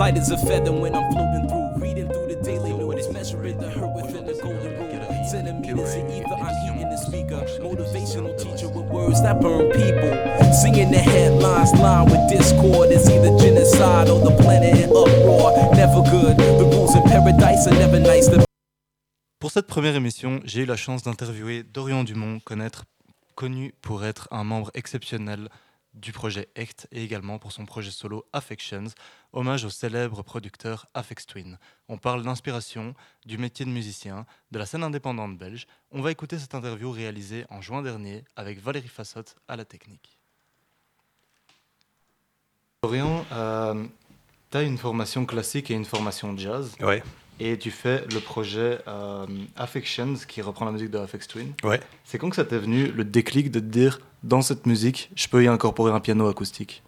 [0.00, 1.76] Light as a feather when I'm floating through.
[1.76, 5.28] Reading through the daily news, measuring the hurt within the golden rule.
[5.30, 7.44] Centimeters of ether, I'm eating the speaker.
[7.60, 10.10] Motivational teacher with words that burn people.
[10.54, 12.88] Singing the headlines, line with discord.
[12.90, 15.52] It's either genocide or the planet in uproar.
[15.76, 16.38] Never good.
[16.38, 18.26] The rules in paradise are never nice.
[18.30, 18.42] The
[19.38, 22.86] Pour cette première émission, j'ai eu la chance d'interviewer Dorian Dumont, connaître,
[23.34, 25.50] connu pour être un membre exceptionnel
[25.94, 28.86] du projet ECT et également pour son projet solo Affections,
[29.32, 31.58] hommage au célèbre producteur Afex Twin.
[31.88, 32.94] On parle d'inspiration,
[33.26, 35.66] du métier de musicien, de la scène indépendante belge.
[35.90, 40.18] On va écouter cette interview réalisée en juin dernier avec Valérie Fassotte à la technique.
[42.82, 43.86] Dorian, euh,
[44.50, 46.74] tu as une formation classique et une formation jazz.
[46.80, 47.02] Ouais,
[47.42, 49.24] Et tu fais le projet euh,
[49.56, 51.52] Affections qui reprend la musique de Afex Twin.
[51.64, 51.80] ouais.
[52.04, 55.26] C'est quand que ça t'est venu le déclic de te dire dans cette musique, je
[55.26, 56.82] peux y incorporer un piano acoustique?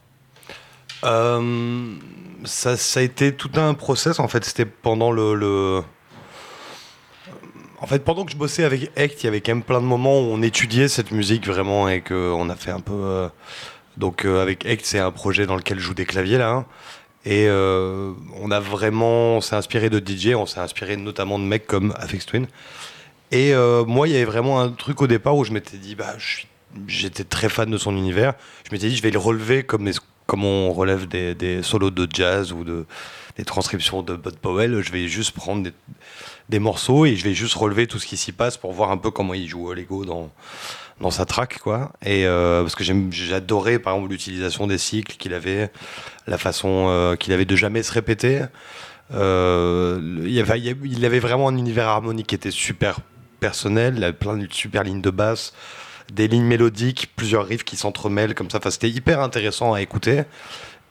[1.04, 1.94] Euh,
[2.44, 4.20] ça, ça a été tout un process.
[4.20, 5.82] En fait, c'était pendant le, le-
[7.80, 9.86] En fait, pendant que je bossais avec Ect, il y avait quand même plein de
[9.86, 12.92] moments où on étudiait cette musique vraiment et qu'on a fait un peu.
[12.94, 13.28] euh,
[13.96, 16.50] Donc, avec Ect, c'est un projet dans lequel je joue des claviers là.
[16.50, 16.66] hein.
[17.24, 19.40] Et euh, on a vraiment.
[19.40, 22.46] S'est inspiré de DJ, on s'est inspiré notamment de mecs comme Afex Twin.
[23.30, 25.94] Et euh, moi, il y avait vraiment un truc au départ où je m'étais dit,
[25.94, 26.14] bah,
[26.86, 28.34] j'étais très fan de son univers.
[28.66, 29.88] Je m'étais dit, je vais le relever comme,
[30.26, 32.84] comme on relève des, des solos de jazz ou de,
[33.36, 34.82] des transcriptions de Bud Powell.
[34.82, 35.72] Je vais juste prendre des,
[36.48, 38.98] des morceaux et je vais juste relever tout ce qui s'y passe pour voir un
[38.98, 40.30] peu comment il joue au Lego dans,
[41.02, 41.92] dans sa track, quoi.
[42.04, 45.70] Et euh, parce que j'adorais, par exemple, l'utilisation des cycles qu'il avait,
[46.26, 48.40] la façon euh, qu'il avait de jamais se répéter.
[49.12, 53.00] Euh, il, avait, vraiment un univers harmonique qui était super
[53.40, 55.52] personnel, plein de super lignes de basse,
[56.10, 58.58] des lignes mélodiques, plusieurs riffs qui s'entremêlent comme ça.
[58.70, 60.22] C'était hyper intéressant à écouter.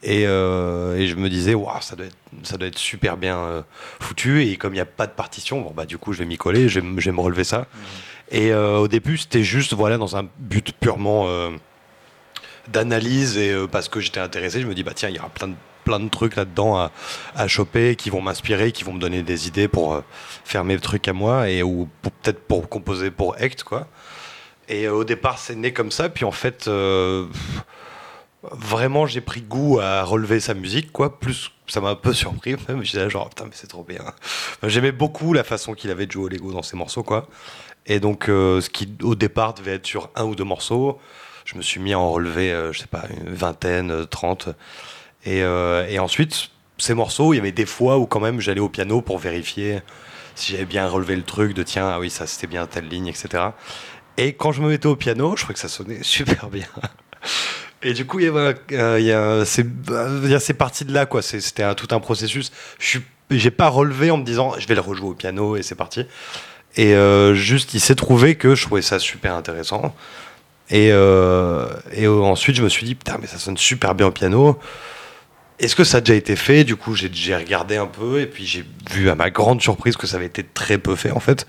[0.04, 3.64] Et, je me disais, waouh, ça doit être, ça doit être super bien
[3.98, 4.42] foutu.
[4.44, 6.36] Et comme il n'y a pas de partition, bon, bah, du coup, je vais m'y
[6.36, 7.66] coller, je vais, me- relever ça.
[8.32, 11.50] Et euh, au début, c'était juste voilà, dans un but purement euh,
[12.68, 13.36] d'analyse.
[13.36, 15.48] Et euh, parce que j'étais intéressé, je me dis, bah tiens, il y aura plein
[15.48, 15.54] de,
[15.84, 16.90] plein de trucs là-dedans à,
[17.36, 20.02] à choper qui vont m'inspirer, qui vont me donner des idées pour
[20.44, 23.86] faire mes trucs à moi et ou peut-être pour composer pour Ect, quoi.
[24.68, 26.08] Et au départ, c'est né comme ça.
[26.08, 26.70] Puis en fait,
[28.50, 31.18] vraiment, j'ai pris goût à relever sa musique, quoi.
[31.18, 32.56] Plus, ça m'a un peu surpris.
[32.68, 34.02] Même, j'étais genre, putain, mais c'est trop bien.
[34.62, 37.28] J'aimais beaucoup la façon qu'il avait de jouer au Lego dans ses morceaux, quoi.
[37.86, 41.00] Et donc, euh, ce qui au départ devait être sur un ou deux morceaux,
[41.44, 44.48] je me suis mis à en relever, euh, je sais pas, une vingtaine, euh, trente.
[45.24, 48.60] Et, euh, et ensuite, ces morceaux, il y avait des fois où quand même j'allais
[48.60, 49.80] au piano pour vérifier
[50.34, 53.06] si j'avais bien relevé le truc, de tiens, ah oui, ça c'était bien telle ligne,
[53.06, 53.44] etc.
[54.16, 56.66] Et quand je me mettais au piano, je trouvais que ça sonnait super bien.
[57.82, 59.44] Et du coup, il y a, il y a, euh,
[60.24, 61.20] il ces parties de là, quoi.
[61.20, 62.52] C'était tout un processus.
[62.78, 63.00] Je
[63.30, 66.06] j'ai pas relevé en me disant, je vais le rejouer au piano et c'est parti.
[66.76, 69.94] Et euh, juste, il s'est trouvé que je trouvais ça super intéressant.
[70.70, 74.06] Et, euh, et euh, ensuite, je me suis dit, putain, mais ça sonne super bien
[74.06, 74.58] au piano.
[75.58, 76.64] Est-ce que ça a déjà été fait?
[76.64, 80.06] Du coup, j'ai, regardé un peu et puis j'ai vu à ma grande surprise que
[80.06, 81.46] ça avait été très peu fait en fait.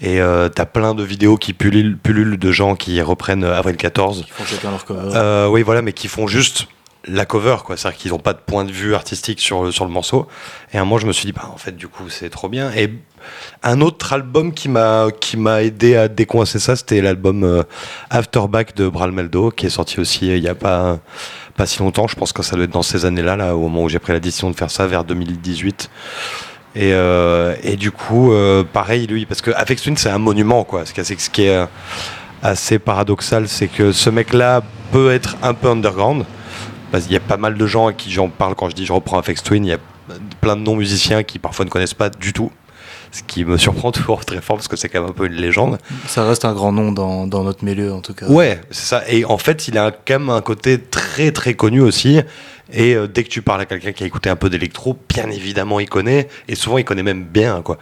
[0.00, 4.24] Et euh, t'as plein de vidéos qui pullulent, pullulent de gens qui reprennent Avril 14
[4.26, 5.48] Ils font chacun leur cover.
[5.50, 6.66] oui, voilà, mais qui font juste
[7.06, 7.76] la cover, quoi.
[7.76, 10.26] C'est-à-dire qu'ils n'ont pas de point de vue artistique sur le, sur le morceau.
[10.72, 12.48] Et à un moment, je me suis dit, bah, en fait, du coup, c'est trop
[12.48, 12.72] bien.
[12.72, 12.92] Et
[13.62, 17.62] un autre album qui m'a qui m'a aidé à décoincer ça, c'était l'album euh,
[18.10, 20.98] Afterback de Bral Meldo, qui est sorti aussi euh, il n'y a pas
[21.56, 22.06] pas si longtemps.
[22.06, 24.12] Je pense que ça doit être dans ces années-là, là, au moment où j'ai pris
[24.12, 25.90] la décision de faire ça, vers 2018.
[26.74, 28.32] Et, euh, et du coup,
[28.74, 29.50] pareil, lui, parce que
[29.82, 30.84] Twin, c'est un monument, quoi.
[30.84, 31.66] Ce qui est, ce qui est
[32.42, 34.62] assez paradoxal, c'est que ce mec-là
[34.92, 36.26] peut être un peu underground.
[36.92, 38.92] Qu'il y a pas mal de gens à qui j'en parle quand je dis je
[38.92, 39.64] reprends Afex Twin.
[39.64, 39.78] Il y a
[40.40, 42.50] plein de non-musiciens qui parfois ne connaissent pas du tout.
[43.12, 45.34] Ce qui me surprend toujours très fort parce que c'est quand même un peu une
[45.34, 45.78] légende.
[46.06, 48.26] Ça reste un grand nom dans, dans notre milieu, en tout cas.
[48.26, 49.02] Ouais, c'est ça.
[49.08, 52.20] Et en fait, il a quand même un côté très très connu aussi.
[52.72, 55.30] Et euh, dès que tu parles à quelqu'un qui a écouté un peu d'électro, bien
[55.30, 56.28] évidemment, il connaît.
[56.48, 57.78] Et souvent, il connaît même bien, quoi.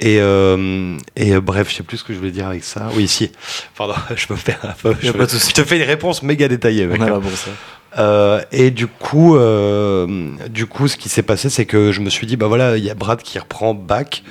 [0.00, 2.88] Et, euh, et euh, bref, je sais plus ce que je voulais dire avec ça.
[2.94, 3.30] Oui, si.
[3.76, 4.90] Pardon, je me fais un peu.
[4.90, 7.00] A Je, te fais une réponse méga détaillée, mec.
[7.00, 7.14] On est hein.
[7.14, 7.50] là pour ça.
[7.98, 12.10] Euh, et du coup, euh, du coup, ce qui s'est passé, c'est que je me
[12.10, 14.22] suis dit, bah voilà, il y a Brad qui reprend Bach,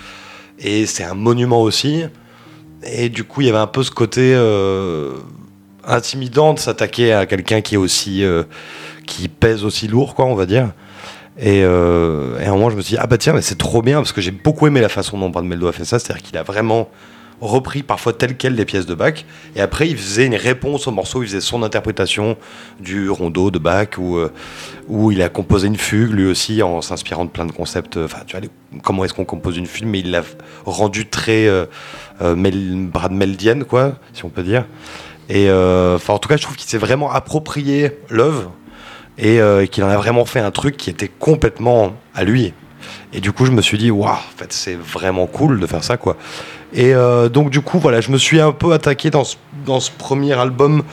[0.60, 2.04] et c'est un monument aussi.
[2.84, 5.13] Et du coup, il y avait un peu ce côté euh,
[5.86, 8.24] intimidant de s'attaquer à quelqu'un qui est aussi,
[9.06, 10.72] qui pèse aussi lourd, quoi, on va dire.
[11.40, 13.84] Et, et à un moment, je me suis dit, ah bah tiens, mais c'est trop
[13.84, 16.24] bien, parce que j'ai beaucoup aimé la façon dont Brad Meldo a fait ça, c'est-à-dire
[16.24, 16.90] qu'il a vraiment
[17.42, 20.92] repris parfois tel quel des pièces de Bach, et après il faisait une réponse au
[20.92, 22.38] morceau, il faisait son interprétation
[22.80, 24.32] du rondeau de Bach, ou euh,
[24.88, 27.98] où il a composé une fugue lui aussi en s'inspirant de plein de concepts.
[27.98, 28.48] Enfin, tu vois,
[28.84, 30.24] comment est-ce qu'on compose une fugue, mais il l'a
[30.66, 31.66] rendu très euh,
[32.22, 33.12] euh, Brad
[33.68, 34.66] quoi, si on peut dire.
[35.30, 38.52] Et enfin, en tout cas, je trouve qu'il s'est vraiment approprié l'œuvre
[39.18, 39.40] et
[39.72, 42.54] qu'il en a vraiment fait un truc qui était complètement à lui.
[43.14, 45.84] Et du coup, je me suis dit, waouh, en fait, c'est vraiment cool de faire
[45.84, 46.18] ça, quoi.
[46.74, 49.36] Et euh, donc, du coup, voilà, je me suis un peu attaqué dans ce,
[49.66, 50.84] dans ce premier album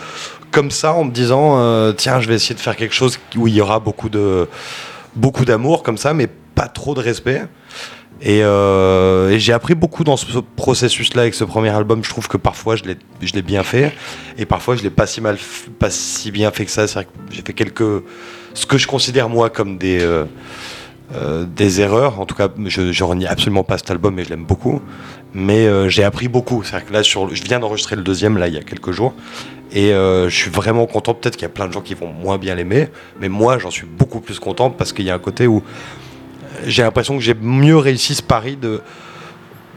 [0.51, 3.47] comme ça, en me disant, euh, tiens, je vais essayer de faire quelque chose où
[3.49, 4.49] il y aura beaucoup de
[5.15, 7.43] beaucoup d'amour comme ça, mais pas trop de respect.
[8.21, 12.03] Et, euh, et j'ai appris beaucoup dans ce processus-là avec ce premier album.
[12.03, 13.93] Je trouve que parfois je l'ai bien fait
[14.37, 15.39] et parfois je l'ai pas si mal,
[15.79, 16.89] pas si bien fait que ça.
[16.89, 18.03] C'est vrai que j'ai fait quelques,
[18.55, 20.25] ce que je considère moi comme des euh,
[21.11, 22.21] des erreurs.
[22.21, 24.83] En tout cas, je, ne renie absolument pas cet album, mais je l'aime beaucoup.
[25.35, 26.63] Mais euh, j'ai appris beaucoup.
[26.63, 29.15] C'est-à-dire que là, je viens d'enregistrer le deuxième là il y a quelques jours,
[29.73, 31.15] et euh, je suis vraiment content.
[31.15, 32.89] Peut-être qu'il y a plein de gens qui vont moins bien l'aimer,
[33.21, 35.63] mais moi, j'en suis beaucoup plus content parce qu'il y a un côté où
[36.67, 38.81] j'ai l'impression que j'ai mieux réussi ce pari de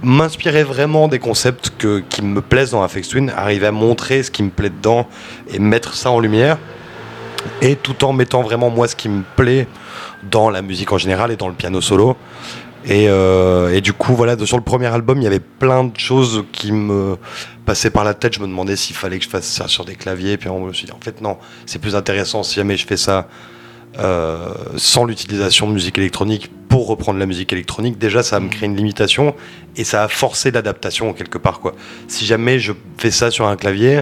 [0.01, 1.71] m'inspirer vraiment des concepts
[2.09, 5.07] qui me plaisent dans Afex Twin, arriver à montrer ce qui me plaît dedans
[5.53, 6.57] et mettre ça en lumière,
[7.61, 9.67] et tout en mettant vraiment moi ce qui me plaît
[10.29, 12.17] dans la musique en général et dans le piano solo.
[12.85, 16.43] Et, euh, du coup, voilà, sur le premier album, il y avait plein de choses
[16.51, 17.17] qui me
[17.65, 18.33] passaient par la tête.
[18.35, 20.37] Je me demandais s'il fallait que je fasse ça sur des claviers.
[20.37, 22.97] Puis on me suis dit, en fait, non, c'est plus intéressant si jamais je fais
[22.97, 23.27] ça
[23.99, 27.97] euh, sans l'utilisation de musique électronique pour reprendre la musique électronique.
[27.97, 29.35] Déjà, ça me créer une limitation
[29.75, 31.59] et ça a forcé l'adaptation quelque part.
[31.59, 31.75] Quoi.
[32.07, 34.01] Si jamais je fais ça sur un clavier,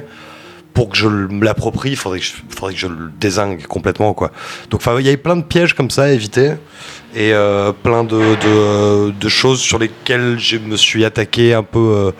[0.73, 1.07] pour que je
[1.41, 2.25] l'approprie, il faudrait, que
[2.75, 4.13] je, le désingue complètement.
[4.13, 4.31] Quoi.
[4.69, 6.53] Donc il y avait plein de pièges comme ça à éviter
[7.15, 12.11] et euh, plein de, de, choses sur lesquelles je me suis attaqué un peu euh,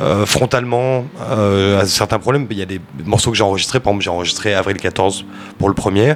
[0.00, 2.46] euh, frontalement à certains problèmes.
[2.50, 5.24] Il y a des morceaux que j'ai enregistrés, par exemple j'ai enregistré Avril 14
[5.58, 6.14] pour le premier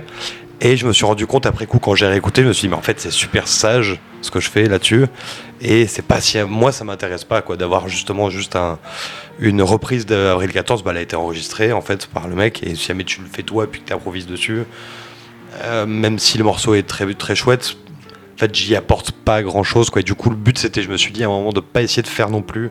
[0.64, 2.68] et je me suis rendu compte après coup, quand j'ai réécouté, je me suis dit,
[2.68, 5.06] mais en fait, c'est super sage ce que je fais là-dessus.
[5.60, 6.20] Et c'est pas.
[6.46, 8.78] Moi, ça m'intéresse pas, quoi, d'avoir justement juste un,
[9.40, 10.84] une reprise d'Avril 14.
[10.84, 12.62] Bah, elle a été enregistrée, en fait, par le mec.
[12.62, 14.62] Et si jamais tu le fais toi et puis que tu improvises dessus,
[15.64, 17.74] euh, même si le morceau est très, chouette,
[18.34, 20.02] en fait, j'y apporte pas grand chose, quoi.
[20.02, 22.02] Du coup, le but, c'était, je me suis dit à un moment, de pas essayer
[22.02, 22.70] de faire non plus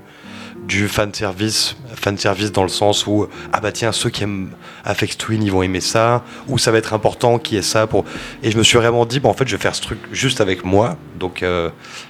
[0.68, 4.52] du fan service, fan service dans le sens où ah bah tiens ceux qui aiment
[4.84, 8.06] Affect Twin ils vont aimer ça, ou ça va être important qui est ça pour
[8.44, 10.40] et je me suis vraiment dit bon en fait je vais faire ce truc juste
[10.40, 11.70] avec moi donc euh,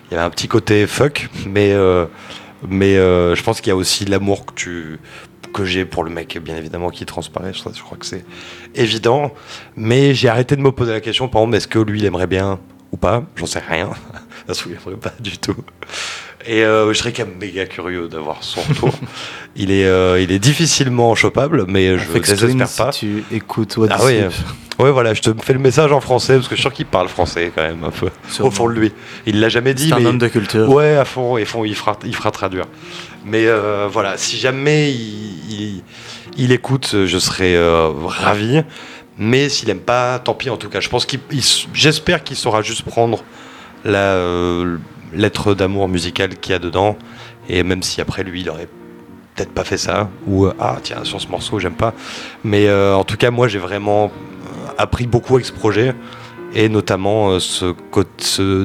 [0.09, 2.05] il y avait un petit côté fuck mais euh,
[2.67, 4.99] mais euh, je pense qu'il y a aussi l'amour que tu
[5.53, 8.25] que j'ai pour le mec bien évidemment qui transparaît je, crois que c'est
[8.75, 9.33] évident
[9.75, 12.27] mais j'ai arrêté de me poser la question par exemple est-ce que lui il aimerait
[12.27, 12.59] bien
[12.91, 13.23] ou pas?
[13.35, 13.89] J'en sais rien
[14.47, 15.55] se souviendrait pas du tout
[16.45, 18.91] et euh, je serais quand même méga curieux d'avoir son retour.
[19.55, 22.91] il, est, euh, il est difficilement chopable, mais je désespère pas.
[22.91, 24.21] Si tu écoutes What Ah oui,
[24.79, 26.85] ouais, voilà, je te fais le message en français parce que je suis sûr qu'il
[26.85, 28.09] parle français quand même un peu
[28.43, 28.91] au fond de lui.
[29.25, 29.89] Il l'a jamais dit.
[29.89, 30.69] C'est un homme de culture.
[30.69, 32.65] Ouais, à fond, et fond, il fera, il fera traduire.
[33.25, 35.83] Mais euh, voilà, si jamais il,
[36.37, 37.57] il, écoute, je serais
[38.05, 38.63] ravi.
[39.17, 40.79] Mais s'il aime pas, tant pis en tout cas.
[40.79, 41.19] Je pense qu'il,
[41.73, 43.23] j'espère qu'il saura juste prendre
[43.83, 44.15] la
[45.13, 46.97] lettre d'amour musicale qu'il y a dedans.
[47.49, 48.67] Et même si après lui, il aurait
[49.35, 51.93] peut-être pas fait ça, ou euh, ah tiens, sur ce morceau, j'aime pas.
[52.43, 55.93] Mais euh, en tout cas, moi, j'ai vraiment euh, appris beaucoup avec ce projet,
[56.53, 57.73] et notamment ce,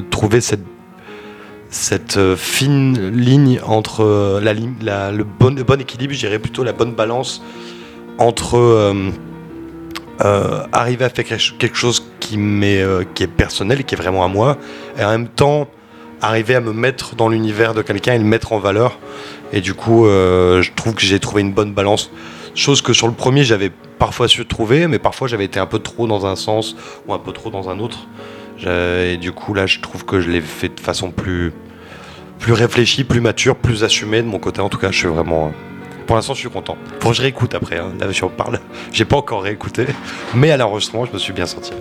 [0.09, 0.65] trouver cette
[1.69, 6.71] cette fine ligne entre la, la, le, bon, le bon équilibre, je dirais plutôt la
[6.71, 7.43] bonne balance
[8.19, 8.95] entre
[10.71, 12.37] arriver à faire quelque chose qui,
[13.13, 14.57] qui est personnel, qui est vraiment à moi,
[14.97, 15.67] et en même temps
[16.21, 18.99] arriver à me mettre dans l'univers de quelqu'un et le mettre en valeur.
[19.53, 22.11] Et du coup, euh, je trouve que j'ai trouvé une bonne balance.
[22.55, 25.79] Chose que sur le premier, j'avais parfois su trouver, mais parfois j'avais été un peu
[25.79, 26.75] trop dans un sens
[27.07, 28.07] ou un peu trop dans un autre.
[28.65, 31.53] Et du coup, là, je trouve que je l'ai fait de façon plus,
[32.39, 34.61] plus réfléchie, plus mature, plus assumée de mon côté.
[34.61, 35.51] En tout cas, je suis vraiment.
[36.07, 36.77] Pour l'instant, je suis content.
[36.99, 37.77] Faut que je réécoute après.
[37.77, 37.93] Hein.
[37.99, 38.59] Là, je parle.
[38.91, 39.85] J'ai pas encore réécouté,
[40.33, 41.73] mais à l'enregistrement, je me suis bien senti.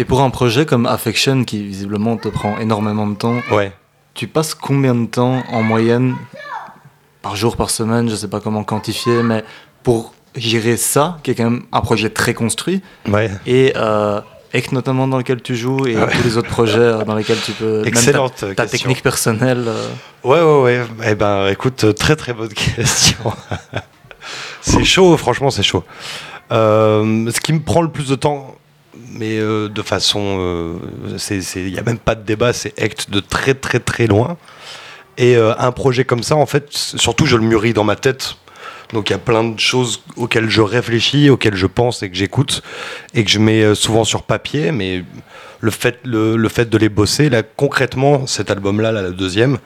[0.00, 3.70] Et pour un projet comme Affection, qui visiblement te prend énormément de temps, Ouais.
[4.14, 6.16] tu passes combien de temps en moyenne,
[7.20, 9.44] par jour, par semaine, je sais pas comment quantifier, mais
[9.82, 13.30] pour gérer ça, qui est quand même un projet très construit, Ouais.
[13.46, 14.22] et euh,
[14.72, 16.10] notamment dans lequel tu joues, et Ouais.
[16.10, 17.74] tous les autres projets euh, dans lesquels tu peux...
[17.74, 19.64] même ta- Excellente ta, technique personnelle.
[19.68, 19.88] euh,
[20.24, 20.86] Ouais, ouais, ouais.
[21.10, 23.34] Eh ben, écoute, très très bonne question.
[24.62, 25.84] c'est chaud, franchement, c'est chaud.
[26.52, 28.54] Euh, ce qui me prend le plus de temps,
[29.10, 30.38] mais euh, de façon.
[30.40, 31.18] euh,
[31.56, 34.36] Il n'y a même pas de débat, c'est Act de très très très loin.
[35.18, 38.36] Et euh, un projet comme ça, en fait, surtout je le mûris dans ma tête.
[38.92, 42.16] Donc il y a plein de choses auxquelles je réfléchis, auxquelles je pense et que
[42.16, 42.62] j'écoute
[43.14, 44.72] et que je mets souvent sur papier.
[44.72, 45.04] Mais
[45.60, 49.58] le fait, de les bosser, là concrètement, cet album-là, là, le deuxième,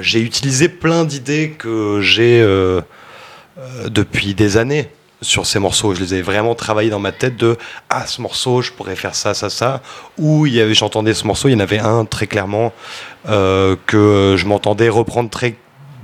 [0.00, 2.46] j'ai utilisé plein d'idées que j'ai
[3.88, 4.88] depuis des années
[5.22, 5.94] sur ces morceaux.
[5.94, 7.56] Je les ai vraiment travaillés dans ma tête de
[7.88, 9.82] ah ce morceau je pourrais faire ça ça ça.
[10.18, 12.72] Ou y avait j'entendais ce morceau, il y en avait un très clairement
[13.28, 15.56] euh, que je m'entendais reprendre très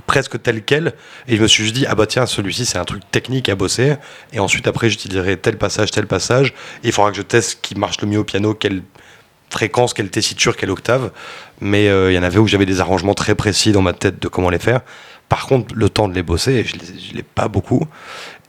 [0.05, 0.93] presque tel quel.
[1.27, 3.55] Et je me suis juste dit ah bah tiens celui-ci c'est un truc technique à
[3.55, 3.95] bosser.
[4.33, 6.49] Et ensuite après j'utiliserai tel passage tel passage.
[6.83, 8.81] Et il faudra que je teste ce qui marche le mieux au piano quelle
[9.49, 11.11] fréquence quelle tessiture quelle octave.
[11.61, 14.19] Mais euh, il y en avait où j'avais des arrangements très précis dans ma tête
[14.19, 14.81] de comment les faire.
[15.29, 17.85] Par contre le temps de les bosser je je l'ai pas beaucoup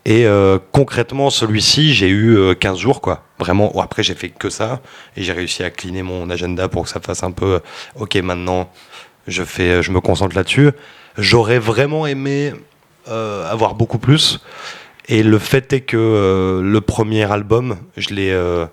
[0.05, 3.23] et euh, concrètement, celui-ci, j'ai eu euh, 15 jours, quoi.
[3.37, 4.81] Vraiment, Bon, après, j'ai fait que ça.
[5.15, 7.59] Et j'ai réussi à cleaner mon agenda pour que ça fasse un peu, euh,
[7.99, 8.71] ok, maintenant,
[9.27, 10.71] je, fais, je me concentre là-dessus.
[11.17, 12.53] J'aurais vraiment aimé
[13.09, 14.39] euh, avoir beaucoup plus.
[15.07, 18.67] Et le fait est que euh, le premier album, je l'ai euh,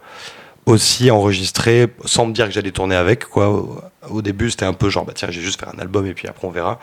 [0.67, 3.65] aussi enregistré sans me dire que j'allais tourner avec, quoi.
[4.11, 6.29] Au début, c'était un peu genre, bah tiens, j'ai juste faire un album et puis
[6.29, 6.79] après, on verra.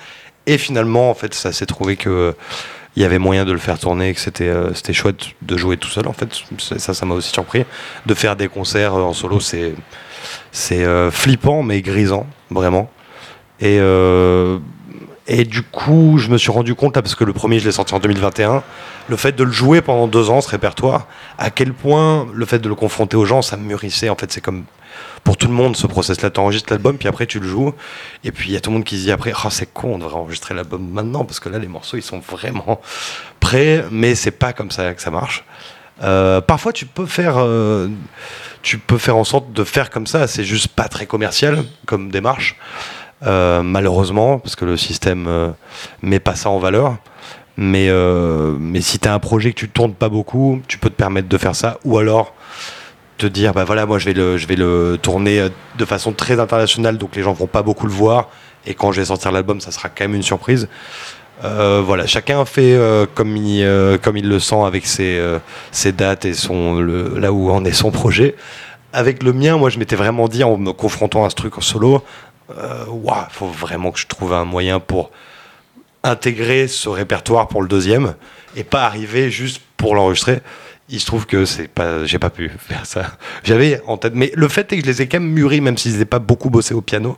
[0.47, 2.35] Et finalement, en fait, ça s'est trouvé que
[2.95, 5.77] il y avait moyen de le faire tourner, que c'était euh, c'était chouette de jouer
[5.77, 6.29] tout seul en fait.
[6.59, 7.65] Ça, ça m'a aussi surpris.
[8.05, 9.73] De faire des concerts euh, en solo, c'est
[10.51, 12.89] c'est euh, flippant mais grisant, vraiment.
[13.59, 13.77] Et,
[15.27, 17.71] et du coup, je me suis rendu compte, là, parce que le premier, je l'ai
[17.71, 18.61] sorti en 2021,
[19.07, 21.07] le fait de le jouer pendant deux ans, ce répertoire,
[21.37, 24.09] à quel point le fait de le confronter aux gens, ça mûrissait.
[24.09, 24.65] En fait, c'est comme
[25.23, 26.29] pour tout le monde ce process-là.
[26.29, 27.73] Tu enregistres l'album, puis après tu le joues.
[28.23, 29.95] Et puis il y a tout le monde qui se dit après, oh, c'est con,
[29.95, 32.81] on devrait enregistrer l'album maintenant, parce que là, les morceaux, ils sont vraiment
[33.39, 35.43] prêts, mais c'est pas comme ça que ça marche.
[36.01, 37.87] Euh, parfois, tu peux faire, euh,
[38.61, 40.27] tu peux faire en sorte de faire comme ça.
[40.27, 42.57] C'est juste pas très commercial comme démarche,
[43.25, 45.53] euh, malheureusement, parce que le système
[46.01, 46.97] met pas ça en valeur.
[47.55, 47.91] Mais,
[48.59, 51.27] mais si tu as un projet que tu tournes pas beaucoup, tu peux te permettre
[51.27, 51.77] de faire ça.
[51.83, 52.33] Ou alors
[53.27, 56.39] dire, bah voilà, moi je vais le, je vais le tourner euh, de façon très
[56.39, 58.29] internationale, donc les gens vont pas beaucoup le voir.
[58.65, 60.69] Et quand je vais sortir l'album, ça sera quand même une surprise.
[61.43, 63.67] Euh, voilà, chacun fait euh, comme, il,
[64.01, 65.21] comme il le sent avec ses,
[65.71, 68.35] ses dates et son, là où en est son projet.
[68.93, 71.61] Avec le mien, moi je m'étais vraiment dit en me confrontant à ce truc en
[71.61, 72.03] solo,
[72.57, 75.11] euh, Ouah, faut vraiment que je trouve un moyen pour
[76.03, 78.15] intégrer ce répertoire pour le deuxième
[78.55, 80.41] et pas arriver juste pour l'enregistrer.
[80.89, 83.17] Il se trouve que c'est pas, j'ai pas pu faire ça.
[83.43, 85.77] J'avais en tête, mais le fait est que je les ai quand même mûris, même
[85.77, 87.17] s'ils n'étaient pas beaucoup bossé au piano.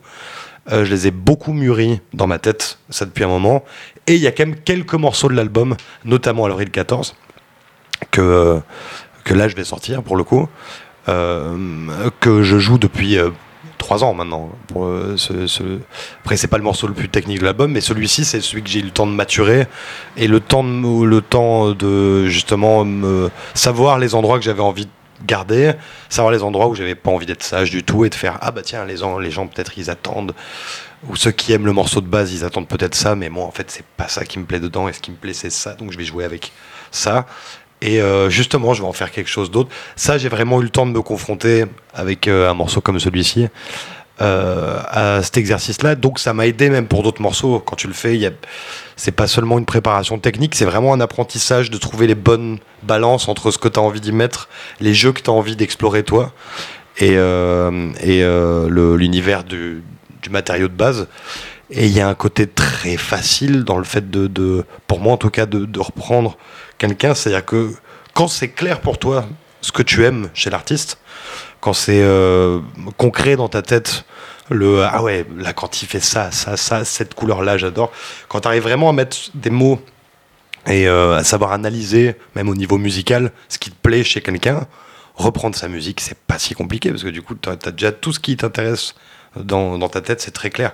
[0.71, 3.63] Euh, je les ai beaucoup mûris dans ma tête, ça depuis un moment.
[4.07, 7.15] Et il y a quand même quelques morceaux de l'album, notamment à l'avril 14,
[8.11, 8.59] que, euh,
[9.23, 10.49] que là je vais sortir pour le coup,
[11.07, 13.19] euh, que je joue depuis
[13.93, 14.49] ans maintenant.
[14.67, 15.79] Pour, euh, ce,
[16.21, 18.69] Après, c'est pas le morceau le plus technique de l'album, mais celui-ci, c'est celui que
[18.69, 19.67] j'ai eu le temps de maturer
[20.17, 24.85] et le temps de, le temps de justement me savoir les endroits que j'avais envie
[24.85, 24.91] de
[25.25, 25.73] garder,
[26.09, 28.51] savoir les endroits où j'avais pas envie d'être sage du tout et de faire ah
[28.51, 30.33] bah tiens les, gens- les gens peut-être ils attendent
[31.07, 33.51] ou ceux qui aiment le morceau de base ils attendent peut-être ça mais moi en
[33.51, 35.73] fait c'est pas ça qui me plaît dedans et ce qui me plaît c'est ça
[35.75, 36.51] donc je vais jouer avec
[36.91, 37.25] ça
[37.85, 40.69] et euh, justement je vais en faire quelque chose d'autre ça j'ai vraiment eu le
[40.69, 43.47] temps de me confronter avec euh, un morceau comme celui-ci
[44.21, 45.95] euh, à cet exercice-là.
[45.95, 47.59] Donc ça m'a aidé même pour d'autres morceaux.
[47.59, 48.31] Quand tu le fais, a-
[48.95, 53.27] c'est pas seulement une préparation technique, c'est vraiment un apprentissage de trouver les bonnes balances
[53.27, 54.47] entre ce que tu as envie d'y mettre,
[54.79, 56.31] les jeux que tu as envie d'explorer toi,
[56.97, 57.17] et,
[58.69, 59.83] l'univers du,
[60.31, 61.09] matériau de base.
[61.69, 65.17] Et il y a un côté très facile dans le fait de, pour moi en
[65.17, 66.37] tout cas, de reprendre
[66.87, 67.13] quelqu'un.
[67.13, 67.71] C'est-à-dire que
[68.13, 69.25] quand c'est clair pour toi
[69.61, 70.97] ce que tu aimes chez l'artiste,
[71.59, 72.59] quand c'est euh,
[72.97, 74.05] concret dans ta tête,
[74.49, 77.91] le ah ouais, là quand il fait ça, ça, ça, cette couleur-là, j'adore.
[78.27, 79.81] Quand tu arrives vraiment à mettre des mots
[80.67, 84.67] et euh, à savoir analyser, même au niveau musical, ce qui te plaît chez quelqu'un,
[85.15, 88.13] reprendre sa musique, c'est pas si compliqué parce que du coup, tu as, déjà tout
[88.13, 88.93] ce qui t'intéresse
[89.35, 90.73] dans, dans ta tête, c'est très clair.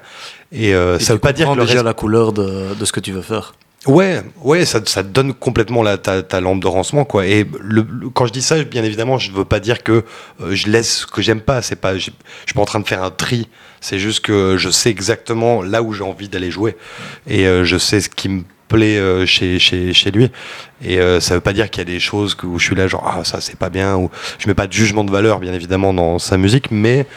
[0.52, 2.86] Et euh, Et ça veut pas dire que le déjà reste- la couleur de, de
[2.86, 3.54] ce que tu veux faire.
[3.88, 7.26] Ouais, ouais, ça, ça donne complètement la, ta, ta lampe de rancement, quoi.
[7.26, 10.04] Et le, le- quand je dis ça, bien évidemment, je veux pas dire que
[10.40, 11.64] euh, je laisse ce que j'aime pas.
[11.64, 13.50] C'est pas, je suis pas en train de faire un tri.
[13.80, 16.78] C'est juste que je sais exactement là où j'ai envie d'aller jouer,
[17.26, 20.30] et euh, je sais ce qui me plaît euh, chez, chez, chez lui.
[20.86, 22.88] Et euh, ça veut pas dire qu'il y a des choses où je suis là,
[22.88, 25.54] genre ah ça c'est pas bien, ou je mets pas de jugement de valeur, bien
[25.54, 27.08] évidemment, dans sa musique, mais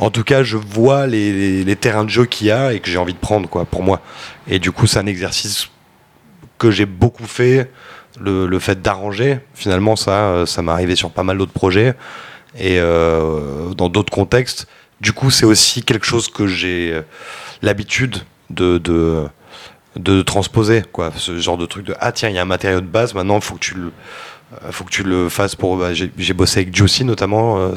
[0.00, 2.80] en tout cas, je vois les, les- les terrains de jeu qu'il y a et
[2.80, 4.00] que j'ai envie de prendre, quoi, pour moi.
[4.48, 5.68] Et du coup, c'est un exercice
[6.58, 7.70] que j'ai beaucoup fait,
[8.20, 9.40] le, fait d'arranger.
[9.54, 11.94] Finalement, ça, euh, ça m'est arrivé sur pas mal d'autres projets
[12.58, 14.66] et euh, dans d'autres contextes.
[15.00, 17.02] Du coup, c'est aussi quelque chose que j'ai euh,
[17.62, 18.18] l'habitude
[18.50, 19.26] de, de,
[19.96, 21.12] de transposer, quoi.
[21.16, 23.36] Ce genre de truc de ah tiens, il y a un matériau de base, maintenant
[23.36, 23.92] il faut que tu le
[24.70, 25.76] faut que tu le fasses pour.
[25.76, 27.70] bah, j'ai bossé avec Juicy notamment,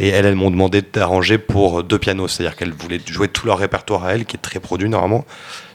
[0.00, 3.58] et elles, elles m'ont demandé d'arranger pour deux pianos, c'est-à-dire qu'elles voulaient jouer tout leur
[3.58, 5.24] répertoire à elles, qui est très produit normalement,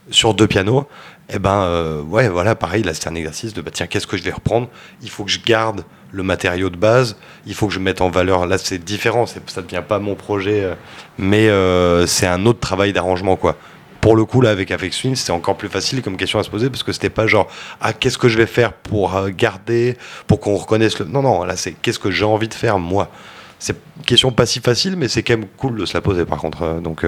[0.10, 0.86] sur deux pianos.
[1.34, 4.18] Et ben euh, ouais, voilà, pareil, là c'est un exercice de bah tiens, qu'est-ce que
[4.18, 4.68] je vais reprendre?
[5.02, 8.10] Il faut que je garde le matériau de base, il faut que je mette en
[8.10, 8.46] valeur.
[8.48, 10.76] Là c'est différent, ça ne devient pas mon projet, euh,
[11.18, 13.56] mais euh, c'est un autre travail d'arrangement quoi.
[14.02, 16.50] Pour le coup, là, avec Affect Swing, c'était encore plus facile comme question à se
[16.50, 17.48] poser parce que c'était pas genre,
[17.82, 19.96] ah, qu'est-ce que je vais faire pour euh, garder,
[20.26, 21.06] pour qu'on reconnaisse le.
[21.06, 23.12] Non, non, là, c'est qu'est-ce que j'ai envie de faire moi?
[23.60, 26.26] C'est une question pas si facile, mais c'est quand même cool de se la poser
[26.26, 26.82] par contre.
[26.82, 27.06] donc,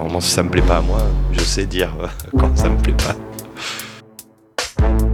[0.00, 1.02] moment, si ça me plaît pas à moi,
[1.32, 1.90] je sais dire
[2.38, 3.27] quand ça me plaît pas.
[3.58, 5.07] Thank you.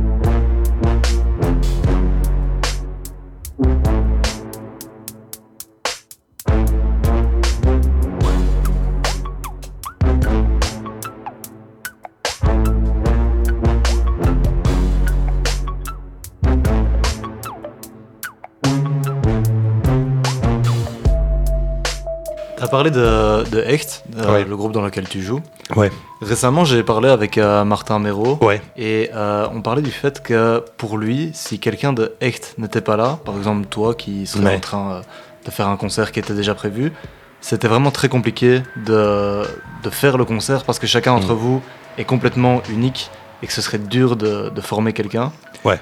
[22.77, 24.45] Parlé de, de Hecht, euh, Ouais.
[24.45, 25.41] le groupe dans lequel tu joues.
[25.77, 25.91] Ouais.
[26.21, 28.39] Récemment, j'ai parlé avec euh, Martin Méraud.
[28.43, 28.61] Ouais.
[28.77, 32.97] Et euh, on parlait du fait que pour lui, si quelqu'un de Hecht n'était pas
[32.97, 34.57] là, par exemple toi qui serais Ouais.
[34.57, 35.03] en train
[35.47, 36.93] de faire un concert qui était déjà prévu,
[37.41, 39.43] c'était vraiment très compliqué de,
[39.85, 41.45] de faire le concert parce que chacun d'entre Mm.
[41.45, 41.63] vous
[41.99, 43.11] est complètement unique
[43.43, 45.31] et que ce serait dur de, de former quelqu'un.
[45.65, 45.79] Ouais.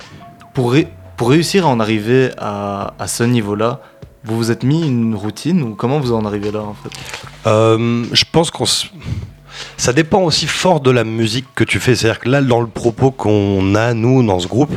[0.54, 3.80] Pour, ré- pour réussir à en arriver à, à ce niveau-là,
[4.24, 6.90] vous vous êtes mis une routine ou comment vous en arrivez là en fait?
[7.46, 8.86] Euh, je pense qu'on s-
[9.76, 11.94] ça dépend aussi fort de la musique que tu fais.
[11.94, 14.74] C'est-à-dire que là, dans le propos qu'on a, nous, dans ce groupe,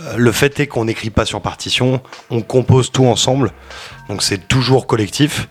[0.00, 3.52] euh, le fait est qu'on n'écrit pas sur partition, on compose tout ensemble.
[4.08, 5.48] Donc c'est toujours collectif.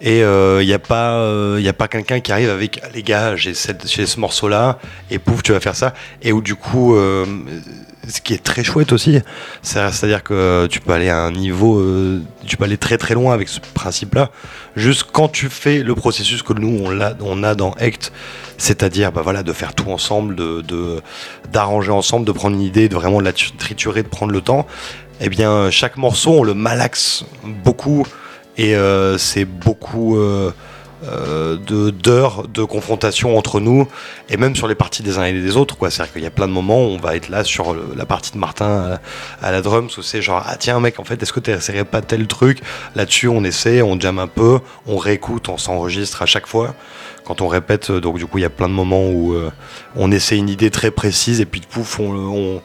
[0.00, 3.54] Et il n'y a pas, euh, a pas quelqu'un qui arrive avec les gars, j'ai
[3.54, 4.78] ce morceau-là,
[5.10, 5.94] et pouf, tu vas faire ça.
[6.20, 7.24] Et où du coup, euh,
[8.08, 9.18] ce qui est très chouette aussi,
[9.62, 13.14] c'est- c'est-à-dire que tu peux aller à un niveau, euh, tu peux aller très très
[13.14, 14.30] loin avec ce principe-là.
[14.76, 18.12] Juste quand tu fais le processus que nous on a, dans Act,
[18.58, 21.00] c'est-à-dire bah de faire tout ensemble, de
[21.52, 24.66] d'arranger ensemble, de prendre une idée, de vraiment la tu- triturer, de prendre le temps,
[25.20, 27.24] eh bien chaque morceau on le malaxe
[27.64, 28.06] beaucoup
[28.56, 30.50] et euh, c'est beaucoup euh,
[31.04, 33.88] de d'heures de confrontation entre nous
[34.28, 35.90] et même sur les parties des uns et des autres quoi.
[35.90, 37.76] C'est à dire qu'il y a plein de moments où on va être là sur
[37.96, 38.98] la partie de Martin
[39.42, 41.84] à, la drums où c'est genre ah tiens mec en fait est-ce que tu essaierais
[41.84, 42.60] pas tel truc?
[42.94, 46.74] Là-dessus on essaie on jamme un peu on réécoute on s'enregistre à chaque fois.
[47.24, 49.50] Quand on répète euh, donc du coup il y a plein de moments où euh,
[49.96, 52.62] on essaie une idée très précise et puis pouf on, on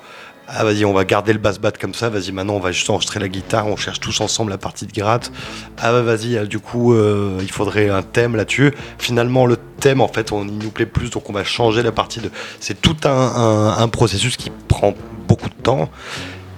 [0.52, 2.10] ah vas-y on va garder le bass bat comme ça.
[2.10, 3.68] Vas-y maintenant on va juste enregistrer la guitare.
[3.68, 5.32] On cherche tous ensemble la partie de gratte.
[5.78, 8.74] Ah bah vas-y euh, du coup euh, il faudrait un thème là-dessus.
[8.98, 11.92] Finalement le thème en fait on il nous plaît plus donc on va changer la
[11.92, 14.94] partie de c'est tout un, processus qui prend
[15.28, 15.90] beaucoup de temps.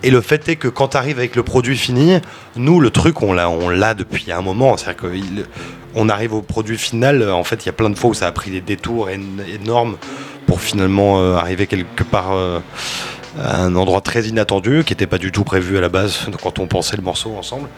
[0.04, 2.17] Et le fait est que quand tu avec le produit fini
[2.56, 4.77] nous le truc on l'a depuis un moment.
[4.77, 5.45] C'est à dire
[5.93, 8.27] qu'on arrive au produit final en fait il y a plein de fois où ça
[8.27, 9.97] a pris des détours én- énormes
[10.47, 12.60] pour finalement euh, arriver quelque part euh,
[13.39, 16.67] un endroit très inattendu qui n'était pas du tout prévu à la base quand on
[16.67, 17.69] pensait le morceau ensemble.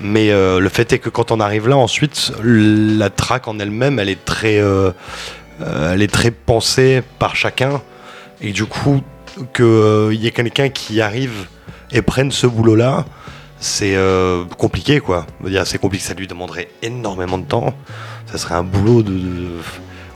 [0.00, 3.98] Mais euh, le fait est que quand on arrive là, ensuite, la track en elle-même,
[3.98, 4.92] elle est très, euh,
[5.60, 7.82] euh, elle est très pensée par chacun,
[8.40, 9.02] et du coup,
[9.54, 11.46] qu'il y ait quelqu'un qui arrive
[11.90, 13.06] et prenne ce boulot-là,
[13.60, 13.96] c'est
[14.56, 15.26] compliqué, quoi.
[15.64, 17.74] C'est compliqué, ça lui demanderait énormément de temps.
[18.26, 19.58] Ça serait un boulot de-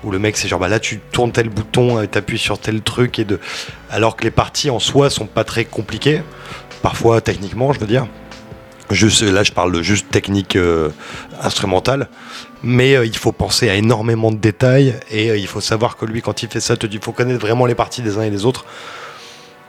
[0.04, 3.18] où le mec c'est genre bah là tu tournes tel bouton t'appuies sur tel truc
[3.18, 3.38] et de
[3.90, 6.22] alors que les parties en soi sont pas très compliquées.
[6.82, 8.06] Parfois techniquement je veux dire.
[8.90, 10.90] Juste là je parle de juste technique euh,
[11.40, 12.08] instrumentale.
[12.62, 16.04] Mais euh, il faut penser à énormément de détails et euh, il faut savoir que
[16.04, 18.22] lui quand il fait ça te dit il faut connaître vraiment les parties des uns
[18.22, 18.64] et des autres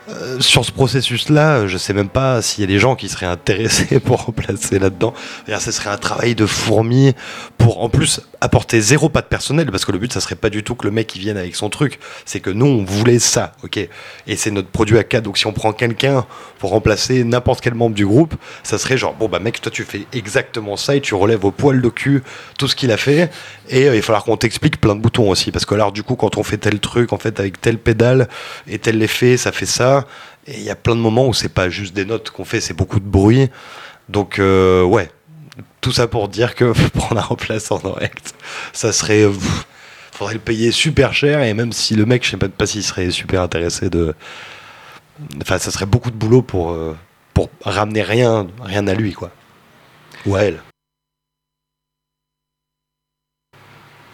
[0.09, 3.25] euh, sur ce processus-là, je sais même pas s'il y a des gens qui seraient
[3.25, 5.13] intéressés pour remplacer là-dedans.
[5.47, 7.13] Ce serait un travail de fourmi
[7.57, 10.49] pour en plus apporter zéro pas de personnel parce que le but ça serait pas
[10.49, 11.99] du tout que le mec il vienne avec son truc.
[12.25, 13.77] C'est que nous on voulait ça, ok?
[13.77, 16.25] Et c'est notre produit à 4 Donc si on prend quelqu'un
[16.59, 19.83] pour remplacer n'importe quel membre du groupe, ça serait genre bon bah mec toi tu
[19.83, 22.23] fais exactement ça et tu relèves au poil de cul
[22.57, 23.31] tout ce qu'il a fait
[23.69, 26.03] et euh, il va falloir qu'on t'explique plein de boutons aussi parce que alors du
[26.03, 28.27] coup quand on fait tel truc en fait avec tel pédale
[28.67, 29.92] et tel effet ça fait ça
[30.47, 32.61] et il y a plein de moments où c'est pas juste des notes qu'on fait,
[32.61, 33.49] c'est beaucoup de bruit.
[34.09, 35.09] Donc, euh, ouais,
[35.81, 38.35] tout ça pour dire que prendre un remplaçant en direct,
[38.73, 39.27] ça serait.
[40.11, 42.83] faudrait le payer super cher, et même si le mec, je sais pas, pas s'il
[42.83, 44.13] serait super intéressé de.
[45.41, 46.95] Enfin, ça serait beaucoup de boulot pour, euh,
[47.33, 49.31] pour ramener rien, rien à lui, quoi.
[50.25, 50.59] Ou à elle.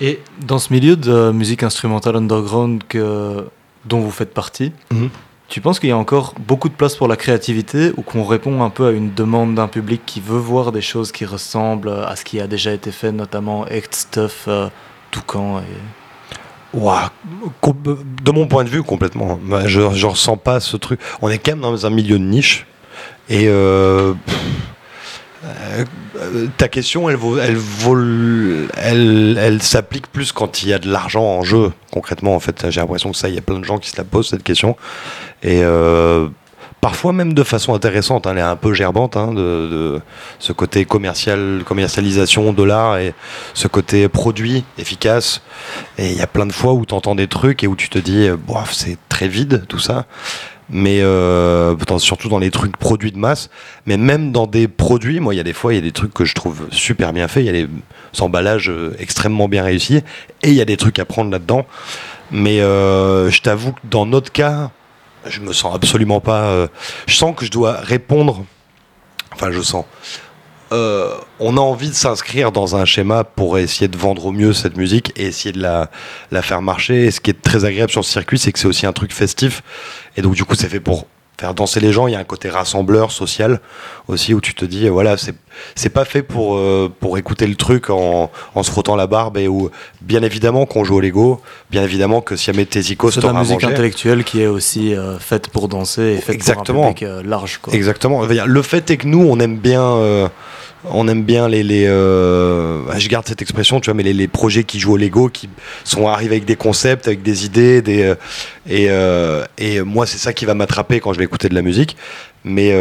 [0.01, 3.45] Et dans ce milieu de musique instrumentale underground que,
[3.85, 5.09] dont vous faites partie, mhm.
[5.49, 8.61] Tu penses qu'il y a encore beaucoup de place pour la créativité ou qu'on répond
[8.61, 12.15] un peu à une demande d'un public qui veut voir des choses qui ressemblent à
[12.15, 14.69] ce qui a déjà été fait, notamment Act Stuff, euh,
[15.09, 16.77] Toucan et...
[18.23, 19.39] De mon point de vue, complètement.
[19.65, 20.99] Je ne ressens pas ce truc.
[21.19, 22.67] On est quand même dans un milieu de niche.
[23.27, 24.13] Et euh,
[25.45, 31.23] euh, ta question, elle, elle, elle, elle s'applique plus quand il y a de l'argent
[31.23, 31.71] en jeu.
[31.91, 33.97] Concrètement, en fait, j'ai l'impression que ça, il y a plein de gens qui se
[33.97, 34.75] la posent cette question.
[35.41, 36.27] Et euh,
[36.81, 38.27] parfois même de façon intéressante.
[38.27, 40.01] Hein, elle est un peu gerbante hein, de,
[40.39, 43.13] ce côté commercial, commercialisation de l'art et
[43.53, 45.41] ce côté produit efficace.
[45.97, 47.89] Et il y a plein de fois où tu entends des trucs et où tu
[47.89, 48.29] te dis,
[48.71, 50.05] c'est très vide tout ça
[50.69, 53.49] mais euh, surtout dans les trucs produits de masse,
[53.85, 55.91] mais même dans des produits, moi il y a des fois il y a des
[55.91, 57.69] trucs que je trouve super bien faits, il y a des
[58.19, 59.97] emballages euh, extrêmement bien réussis,
[60.43, 61.65] et il y a des trucs à prendre là-dedans.
[62.31, 64.69] Mais euh, je t'avoue que dans notre cas,
[65.25, 66.67] je me sens absolument pas.
[67.07, 68.45] je sens que je dois répondre.
[69.33, 69.85] Enfin, je sens.
[70.71, 74.53] Euh, on a envie de s'inscrire dans un schéma pour essayer de vendre au mieux
[74.53, 75.89] cette musique et essayer de la,
[76.31, 77.05] la faire marcher.
[77.05, 79.13] Et ce qui est très agréable sur ce circuit, c'est que c'est aussi un truc
[79.13, 79.63] festif.
[80.15, 81.07] Et donc, du coup, c'est fait pour
[81.39, 82.07] faire danser les gens.
[82.07, 83.59] Il y a un côté rassembleur social
[84.07, 85.35] aussi où tu te dis, voilà, c'est
[85.75, 89.37] c'est pas fait pour euh, pour écouter le truc en, en, se frottant la barbe
[89.37, 89.69] et où
[90.01, 93.33] bien évidemment qu'on joue au Lego, bien évidemment que si jamais tes icônes c'est la
[93.33, 96.81] musique intellectuelle qui est aussi euh, faite pour danser et faite Exactement.
[96.81, 97.59] pour un public large.
[97.61, 97.73] Quoi.
[97.73, 98.25] Exactement.
[98.25, 100.29] Le fait est que nous, on aime bien
[100.85, 104.63] on aime bien les, euh, je garde cette expression, tu vois, mais les, les, projets
[104.63, 105.49] qui jouent au Lego, qui
[105.83, 108.15] sont arrivés avec des concepts, avec des idées, des, euh,
[108.67, 111.61] et, euh, et moi c'est ça qui va m'attraper quand je vais écouter de la
[111.61, 111.97] musique.
[112.45, 112.71] Mais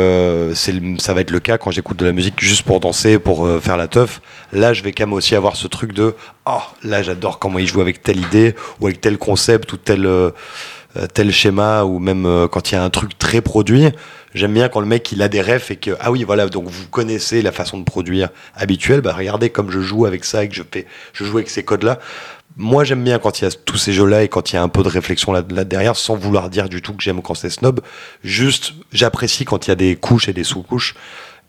[0.55, 3.49] c'est, ça va être le cas quand j'écoute de la musique juste pour danser, pour
[3.61, 4.21] faire la teuf.
[4.53, 6.15] Là, je vais quand même aussi avoir ce truc de,
[6.47, 10.09] oh, là j'adore comment il joue avec telle idée ou avec tel concept ou tel
[11.13, 13.89] tel schéma ou même quand il y a un truc très produit
[14.35, 16.67] J'aime bien quand le mec il a des refs et que ah oui voilà donc
[16.67, 19.01] vous connaissez la façon de produire habituelle.
[19.01, 21.65] Bah regardez comme je joue avec ça et que je fais je joue avec ces
[21.65, 21.99] codes là.
[22.57, 24.59] Moi j'aime bien quand il y a tous ces jeux là et quand il y
[24.59, 27.35] a un peu de réflexion là, derrière sans vouloir dire du tout que j'aime quand
[27.35, 27.81] c'est snob.
[28.23, 30.95] Juste j'apprécie quand il y a des couches et des sous-couches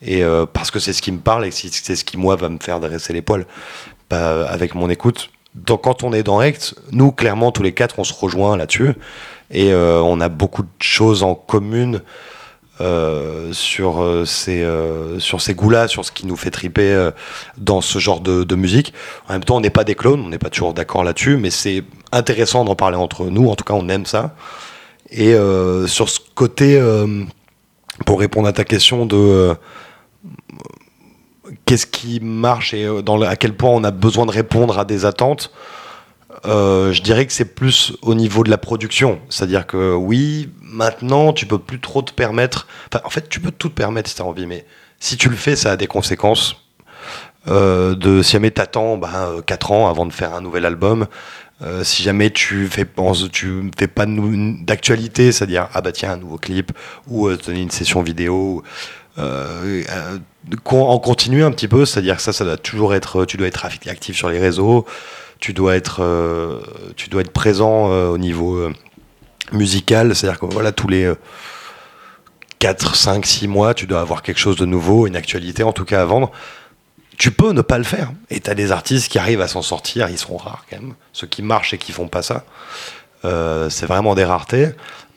[0.02, 2.48] et euh, parce que c'est ce qui me parle et c'est ce qui moi va
[2.48, 3.46] me faire dresser les poils
[4.10, 5.32] bah, avec mon écoute.
[5.56, 8.94] Donc quand on est dans Act, nous clairement tous les quatre on se rejoint là-dessus
[9.52, 12.02] et euh, on a beaucoup de choses en commune
[12.82, 14.66] euh, sur, euh, ces,
[15.20, 17.10] sur ces goûts-là, sur ce qui nous fait triper
[17.58, 18.94] dans ce genre de, musique.
[19.28, 21.50] En même temps, on n'est pas des clones, on n'est pas toujours d'accord là-dessus, mais
[21.50, 23.50] c'est intéressant d'en parler entre nous.
[23.50, 24.36] En tout cas, on aime ça.
[25.12, 25.36] Et
[25.88, 26.80] sur ce côté,
[28.06, 29.56] pour répondre à ta question de
[31.66, 35.52] qu'est-ce qui marche et à quel point on a besoin de répondre à des attentes.
[36.46, 39.20] Je dirais que c'est plus au niveau de la production.
[39.30, 42.68] C'est-à-dire que oui, Maintenant, tu peux plus trop te permettre.
[43.04, 44.66] en fait, tu peux tout te permettre si tu as envie, mais
[45.00, 46.58] si tu le fais, ça a des conséquences.
[47.48, 51.08] Euh, si jamais t'attends ben, 4 ans avant de faire un nouvel album,
[51.64, 52.86] euh, si jamais tu fais,
[53.78, 56.72] fais pas d'actualité, c'est-à-dire ah bah tiens un nouveau clip
[57.08, 58.64] ou euh, donner une session vidéo,
[59.18, 63.66] en continuer un petit peu, c'est-à-dire que ça, ça doit toujours être, tu dois être
[63.66, 64.86] actif sur les réseaux,
[65.40, 66.02] tu dois être,
[66.96, 68.70] tu dois être présent au niveau
[69.52, 71.14] musical, c'est-à-dire que voilà, tous les
[72.60, 75.86] 4, 5, 6 mois, tu dois avoir quelque chose de nouveau, une actualité en tout
[75.86, 76.32] cas à vendre.
[77.18, 78.12] Tu peux ne pas le faire.
[78.30, 80.94] Et tu as des artistes qui arrivent à s'en sortir, ils sont rares quand même.
[81.14, 82.46] Ceux qui marchent et qui font pas ça,
[83.26, 84.70] euh, c'est vraiment des raretés.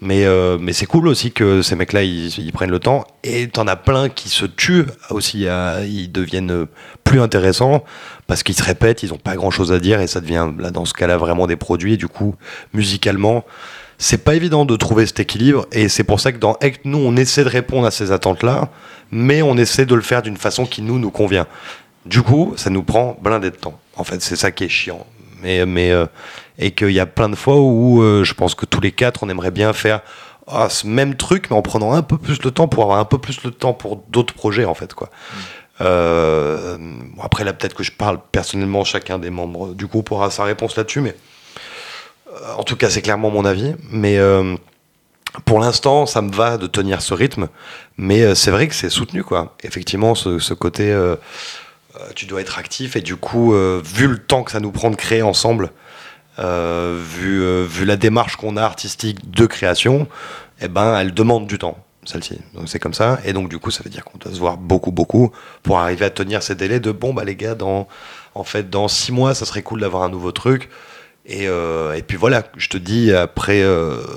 [0.04, 3.04] Mais, euh, mais c'est cool aussi que ces mecs-là, ils, prennent le temps.
[3.22, 5.46] Et t'en as plein qui se tuent aussi.
[5.86, 6.66] ils deviennent
[7.04, 7.84] plus intéressants
[8.26, 10.00] parce qu'ils se répètent, ils n'ont pas grand-chose à dire.
[10.00, 11.96] Et ça devient, là, dans ce cas-là, vraiment des produits.
[11.96, 12.34] du coup,
[12.74, 13.44] musicalement,
[13.96, 16.98] c'est pas évident de trouver cet équilibre et c'est pour ça que dans Act, nous,
[16.98, 18.68] on essaie de répondre à ces attentes-là,
[19.12, 21.46] mais on essaie de le faire d'une façon qui nous, nous convient.
[22.04, 23.78] Du coup, ça nous prend blindé de temps.
[23.94, 25.06] En fait, c'est ça qui est chiant.
[25.40, 26.06] Mais, mais, euh,
[26.62, 29.22] et qu'il y a plein de fois où euh, je pense que tous les quatre,
[29.22, 30.00] on aimerait bien faire
[30.46, 33.04] ah, ce même truc, mais en prenant un peu plus le temps pour avoir un
[33.04, 34.92] peu plus le temps pour d'autres projets, en fait.
[34.94, 35.10] Quoi.
[35.80, 40.30] Euh, bon, après, là, peut-être que je parle personnellement, chacun des membres du groupe aura
[40.30, 41.14] sa réponse là-dessus, mais
[42.28, 43.74] euh, en tout cas, c'est clairement mon avis.
[43.90, 44.56] Mais euh,
[45.44, 47.48] pour l'instant, ça me va de tenir ce rythme,
[47.96, 49.56] mais euh, c'est vrai que c'est soutenu, quoi.
[49.62, 51.16] Effectivement, ce, ce côté, euh,
[51.96, 54.72] euh, tu dois être actif, et du coup, euh, vu le temps que ça nous
[54.72, 55.70] prend de créer ensemble,
[56.38, 60.08] euh, vu, euh, vu la démarche qu'on a artistique de création,
[60.62, 62.40] eh ben, elle demande du temps, celle-ci.
[62.54, 64.56] Donc c'est comme ça, et donc du coup, ça veut dire qu'on doit se voir
[64.56, 65.30] beaucoup, beaucoup
[65.62, 67.86] pour arriver à tenir ces délais de bon, bah les gars, dans,
[68.34, 70.70] en fait, dans six mois, ça serait cool d'avoir un nouveau truc.
[71.26, 73.62] Et, euh, puis voilà, je te dis, après,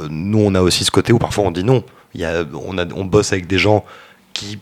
[0.10, 1.84] nous, on a aussi ce côté où parfois on dit non.
[2.14, 3.84] Y a, on, bosse avec des gens
[4.32, 4.58] qui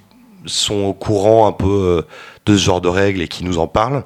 [0.47, 2.03] sont au courant un peu
[2.47, 4.03] de ce genre de règles et qui nous en parlent.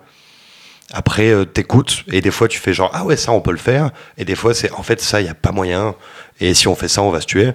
[0.94, 3.58] Après, euh, t'écoutes et des fois tu fais genre ah ouais ça on peut le
[3.58, 5.96] faire et des fois c'est en fait ça il y a pas moyen
[6.40, 7.52] et si on fait ça on va se tuer.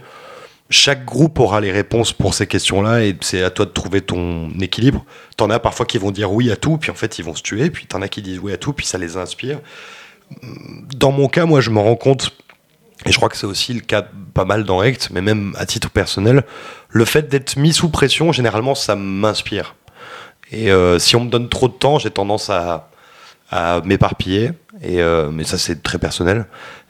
[0.68, 4.50] Chaque groupe aura les réponses pour ces questions-là et c'est à toi de trouver ton
[4.60, 5.04] équilibre.
[5.36, 7.42] T'en as parfois qui vont dire oui à tout puis en fait ils vont se
[7.42, 9.60] tuer puis t'en as qui disent oui à tout puis ça les inspire.
[10.94, 12.32] Dans mon cas moi je me rends compte
[13.06, 15.66] et je crois que c'est aussi le cas pas mal dans Rect, mais même à
[15.66, 16.44] titre personnel,
[16.88, 19.74] le fait d'être mis sous pression, généralement, ça m'inspire.
[20.52, 22.90] Et euh, si on me donne trop de temps, j'ai tendance à,
[23.52, 24.50] à m'éparpiller.
[24.82, 26.46] Et euh, mais ça, c'est très personnel.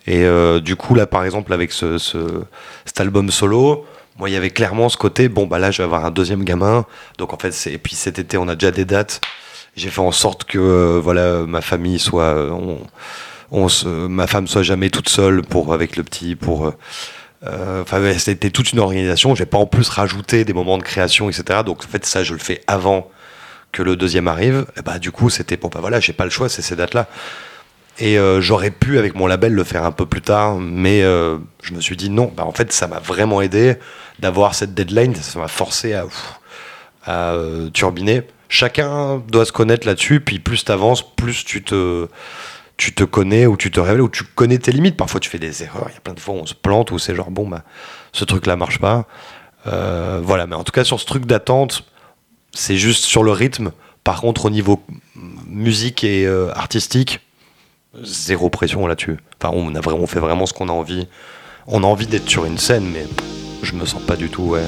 [0.07, 2.43] Et euh, du coup, là, par exemple, avec ce, ce-
[2.87, 3.85] cet album solo,
[4.19, 6.45] moi, il y avait clairement ce côté, bon, bah là, je vais avoir un deuxième
[6.45, 6.87] gamin.
[7.19, 9.21] Donc, en fait, et puis cet été, on a déjà des dates.
[9.77, 12.35] J'ai fait en sorte que, euh, voilà, ma famille soit,
[13.51, 18.01] on, se, ma femme soit jamais toute seule pour, avec le petit, pour, euh, Enfin,
[18.19, 19.35] c'était toute une organisation.
[19.35, 21.61] Je vais pas en plus rajouter des moments de création, etc.
[21.67, 23.09] Donc, en fait, ça, je le fais avant
[23.73, 24.67] que le deuxième arrive.
[24.77, 27.09] Et bah, du coup, c'était bon, bah voilà, j'ai pas le choix, c'est ces dates-là.
[27.99, 31.39] Et euh, j'aurais pu, avec mon label, le faire un peu plus tard, mais euh,
[31.63, 32.33] je me suis dit non.
[32.35, 33.77] Bah, en fait, ça m'a vraiment aidé
[34.19, 35.15] d'avoir cette deadline.
[35.15, 36.07] Ça m'a forcé à,
[37.05, 38.23] à euh, turbiner.
[38.49, 42.09] Chacun doit se connaître là-dessus, puis plus t'avances, plus tu te,
[42.77, 44.97] tu connais, ou tu te révèles, ou tu connais tes limites.
[44.97, 45.87] Parfois, tu fais des erreurs.
[45.89, 47.63] Il y a plein de fois où on se plante, où c'est genre, bon, bah,
[48.13, 49.07] ce truc-là marche pas.
[49.65, 51.85] Voilà, mais en tout cas, sur ce truc d'attente,
[52.53, 53.73] c'est juste sur le rythme.
[54.05, 54.83] Par contre, au niveau
[55.47, 57.21] musique et euh, artistique,
[58.03, 59.19] zéro pression là-dessus.
[59.41, 61.07] Enfin, on a vraiment on fait vraiment ce qu'on a envie.
[61.67, 63.07] On a envie d'être sur une scène, mais
[63.63, 64.67] je me sens pas du tout, ouais.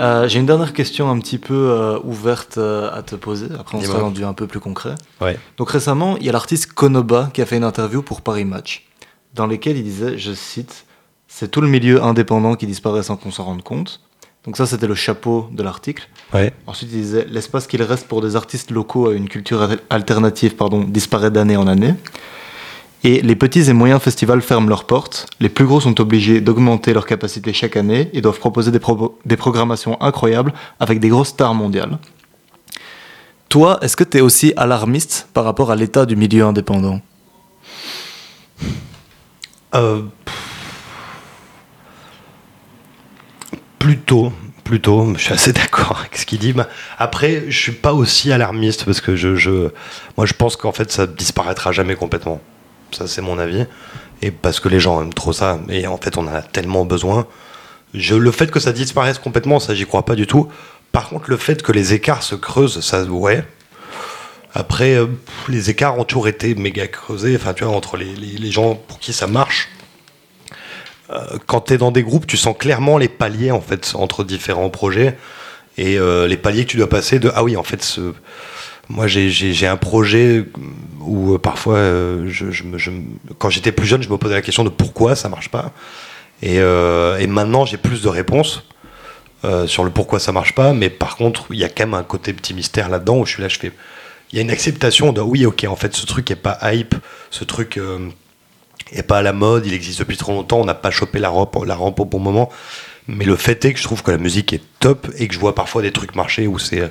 [0.00, 3.46] Euh, J'ai une dernière question un petit peu euh, ouverte euh, à te poser.
[3.58, 4.94] Après, on sera rendu un peu plus concret.
[5.20, 5.38] Ouais.
[5.56, 8.86] Donc récemment, il y a l'artiste Konoba qui a fait une interview pour Paris Match,
[9.34, 10.84] dans laquelle il disait, je cite,
[11.28, 14.00] c'est tout le milieu indépendant qui disparaît sans qu'on s'en rende compte.
[14.44, 16.06] Donc ça, c'était le chapeau de l'article.
[16.34, 16.52] Ouais.
[16.66, 20.54] Ensuite, il disait, l'espace qu'il reste pour des artistes locaux à une culture al- alternative
[20.54, 21.94] pardon, disparaît d'année en année.
[23.06, 25.26] Et les petits et moyens festivals ferment leurs portes.
[25.38, 29.18] Les plus gros sont obligés d'augmenter leur capacité chaque année et doivent proposer des, pro-
[29.26, 31.98] des programmations incroyables avec des grosses stars mondiales.
[33.50, 37.00] Toi, est-ce que tu es aussi alarmiste par rapport à l'état du milieu indépendant?
[39.74, 40.02] Euh,
[43.78, 44.32] plutôt,
[44.64, 46.54] plutôt, je suis assez d'accord avec ce qu'il dit.
[46.96, 49.68] Après, je suis pas aussi alarmiste parce que je, je
[50.16, 52.40] moi, je pense qu'en fait, ça disparaîtra jamais complètement.
[52.94, 53.66] Ça, c'est mon avis.
[54.22, 55.58] Et parce que les gens aiment trop ça.
[55.68, 57.26] Et en fait, on en a tellement besoin.
[57.92, 60.48] Je, le fait que ça disparaisse complètement, ça j'y crois pas du tout.
[60.92, 63.44] Par contre, le fait que les écarts se creusent, ça, ouais.
[64.54, 65.06] Après, euh,
[65.48, 69.12] les écarts ont toujours été méga creusés, enfin, tu vois, entre les, gens pour qui
[69.12, 69.68] ça marche.
[71.10, 74.22] Euh, quand tu es dans des groupes, tu sens clairement les paliers, en fait, entre
[74.22, 75.18] différents projets.
[75.76, 78.12] Et euh, les paliers que tu dois passer de, ah oui, en fait, ce,
[78.88, 80.44] moi, j'ai un projet
[81.00, 82.30] où euh, parfois, euh,
[83.38, 85.72] quand j'étais plus jeune, je me posais la question de pourquoi ça marche pas.
[86.42, 88.64] Et, euh, maintenant, j'ai plus de réponses
[89.66, 90.72] sur le pourquoi ça marche pas.
[90.72, 93.32] Mais par contre, il y a quand même un côté petit mystère là-dedans où je
[93.32, 93.72] suis là, je fais.
[94.32, 96.94] Il y a une acceptation de oui, ok, en fait, ce truc est pas hype,
[97.30, 98.08] ce truc euh,
[98.90, 101.30] est pas à la mode, il existe depuis trop longtemps, on n'a pas chopé la
[101.66, 102.50] la rampe au bon moment.
[103.06, 105.38] Mais le fait est que je trouve que la musique est top et que je
[105.38, 106.90] vois parfois des trucs marcher où c'est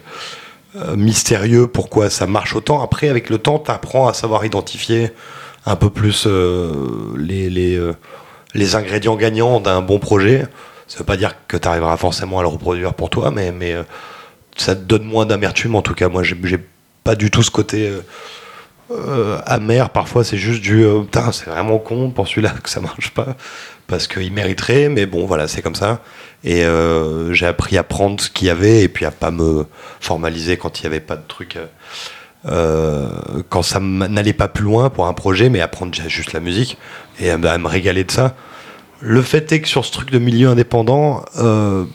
[0.95, 2.81] mystérieux pourquoi ça marche autant.
[2.81, 5.11] Après, avec le temps, tu apprends à savoir identifier
[5.65, 7.93] un peu plus euh, les, les, euh,
[8.53, 10.45] les ingrédients gagnants d'un bon projet.
[10.87, 13.73] Ça veut pas dire que tu arriveras forcément à le reproduire pour toi, mais, mais
[13.73, 13.83] euh,
[14.57, 15.75] ça te donne moins d'amertume.
[15.75, 16.59] En tout cas, moi, j'ai
[17.03, 17.91] pas du tout ce côté
[18.93, 19.89] euh, amer.
[19.89, 23.35] Parfois, c'est juste du euh, putain, c'est vraiment con pour celui-là que ça marche pas?
[23.87, 26.01] Parce qu'il mériterait, mais bon, voilà, c'est comme ça.
[26.43, 29.65] Et euh, j'ai appris à prendre ce qu'il y avait et puis à pas me
[29.99, 31.57] formaliser quand il n'y avait pas de truc.
[32.45, 33.07] euh,
[33.49, 36.77] quand ça n'allait pas plus loin pour un projet, mais à prendre juste la musique
[37.19, 38.35] et à, me- régaler de ça.
[38.99, 41.85] Le fait est que sur ce truc de milieu indépendant, moi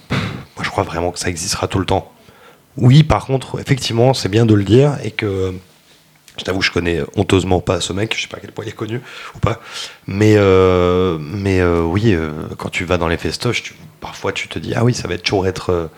[0.63, 2.13] je crois vraiment que ça existera tout le temps.
[2.77, 5.53] Oui, par contre, effectivement, c'est bien de le dire et que
[6.39, 8.69] je t'avoue, je connais honteusement pas ce mec, je sais pas à quel point il
[8.69, 9.01] est connu
[9.35, 9.61] ou pas,
[10.07, 14.59] mais euh, mais euh, oui, euh, quand tu vas dans les festoches, parfois tu te
[14.59, 15.91] dis ah oui, ça va toujours être,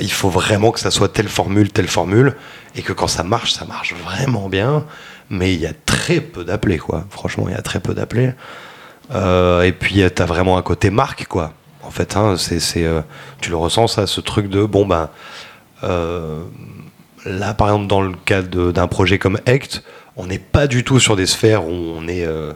[0.00, 2.36] il faut vraiment que ça soit telle formule, telle formule,
[2.74, 4.84] et que quand ça marche, ça marche vraiment bien,
[5.30, 7.04] mais il y a très peu d'appelés quoi.
[7.10, 8.32] Franchement, il y a très peu d'appelés.
[9.12, 11.52] Et puis tu as vraiment un côté marque quoi.
[11.82, 12.84] En fait, hein, c'est
[13.40, 15.10] tu le ressens ça, ce truc de bon ben
[17.26, 19.82] là, par exemple, dans le cas de- d'un projet comme Act,
[20.16, 22.52] on n'est pas du tout sur des sphères où on est, euh,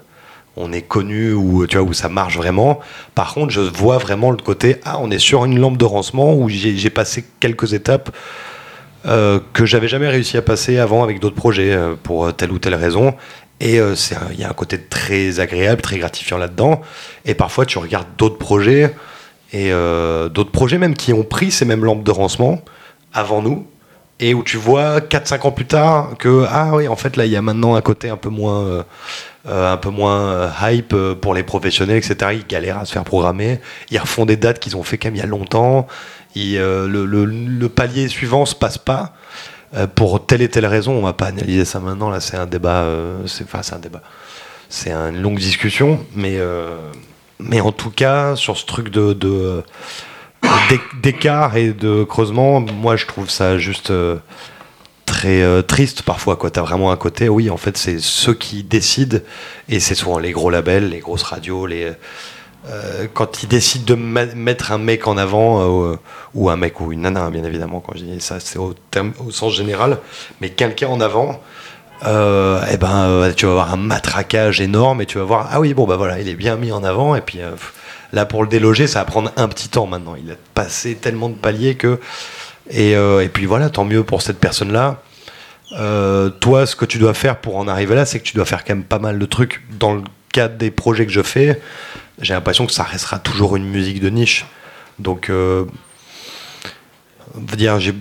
[0.88, 2.80] connu ou tu vois où ça marche vraiment.
[3.14, 6.35] Par contre, je vois vraiment le côté ah, on est sur une lampe de rancement
[6.35, 8.14] où j'ai passé quelques étapes
[9.06, 12.59] euh, que j'avais jamais réussi à passer avant avec d'autres projets euh, pour telle ou
[12.59, 13.14] telle raison.
[13.61, 13.94] Et euh,
[14.33, 16.83] il y a un côté très agréable, très gratifiant là-dedans.
[17.24, 18.94] Et parfois, tu regardes d'autres projets
[19.52, 22.61] et euh, d'autres projets même qui ont pris ces mêmes lampes de rancement
[23.14, 23.66] avant nous
[24.20, 27.33] et où tu vois 4-5 ans plus tard que ah oui en fait là il
[27.33, 28.85] y a maintenant un côté un peu moins
[29.48, 32.92] euh, un peu moins euh, hype euh, pour les professionnels etc ils galèrent à se
[32.92, 33.61] faire programmer.
[33.90, 35.87] Ils refont des dates qu'ils ont fait quand même il y a longtemps.
[36.37, 39.14] Le, palier suivant se passe pas
[39.94, 40.92] pour telle et telle raison.
[40.92, 42.11] On va pas analyser ça maintenant.
[42.11, 42.87] Là c'est un débat
[43.24, 44.02] c'est enfin c'est un débat.
[44.68, 46.38] C'est une longue discussion mais
[47.38, 49.64] mais en tout cas sur ce truc de,
[51.03, 54.17] d'écart et de creusement, moi je trouve ça juste euh,
[55.07, 56.39] très euh, triste parfois.
[56.53, 59.19] Tu as vraiment un côté, oui, en fait, c'est ceux qui décident,
[59.69, 61.93] et c'est souvent les gros labels, les grosses radios, les.
[62.69, 65.97] euh, quand ils décident de mettre un mec en avant,
[66.35, 68.75] ou un mec ou une nana, hein, bien évidemment, quand je dis ça, c'est au,
[69.31, 69.99] sens général,
[70.41, 71.41] mais quelqu'un en avant,
[72.03, 75.87] eh ben, tu vas avoir un matraquage énorme et tu vas voir, ah oui, bon,
[75.87, 77.41] bah voilà, il est bien mis en avant, et puis
[78.12, 80.16] là, pour le déloger, ça va prendre un petit temps maintenant.
[80.23, 82.01] Il a passé tellement de paliers que.
[82.70, 85.03] Et, euh, puis voilà, tant mieux pour cette personne-là.
[85.73, 88.44] Euh, toi, ce que tu dois faire pour en arriver là, c'est que tu dois
[88.44, 89.62] faire quand même pas mal de trucs.
[89.79, 91.61] Dans le cadre des projets que je fais,
[92.20, 94.46] j'ai l'impression que ça restera toujours une musique de niche.
[94.99, 95.64] Donc, euh,
[97.35, 97.94] veut dire, j'ai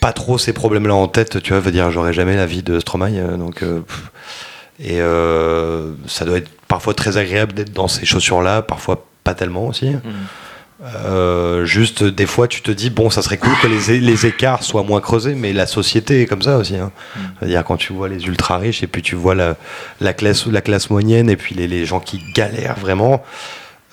[0.00, 1.42] pas trop ces problèmes-là en tête.
[1.42, 3.16] Tu vois, veut dire, j'aurai jamais la vie de Stromae.
[3.16, 3.64] euh, donc,
[4.78, 4.98] et
[6.06, 9.90] ça doit être parfois très agréable d'être dans ces chaussures-là, parfois pas tellement aussi.
[10.84, 14.82] Euh, juste des fois tu te dis bon ça serait cool que les, écarts soient
[14.82, 16.92] moins creusés mais la société est comme ça aussi hein.
[17.38, 19.56] c'est-à-dire quand tu vois les ultra riches et puis tu vois la,
[20.02, 23.24] la classe la classe moyenne et puis les, les gens qui galèrent vraiment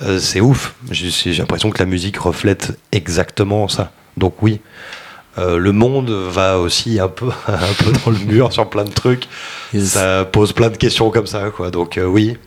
[0.01, 4.59] euh, c'est ouf j'ai j'ai l'impression que la musique reflète exactement ça donc oui
[5.37, 8.91] euh, le monde va aussi un peu, un peu dans le mur sur plein de
[8.91, 9.27] trucs.
[9.73, 9.93] Yes.
[9.93, 11.71] Ça pose plein de questions comme ça, quoi.
[11.71, 12.37] Donc euh, oui,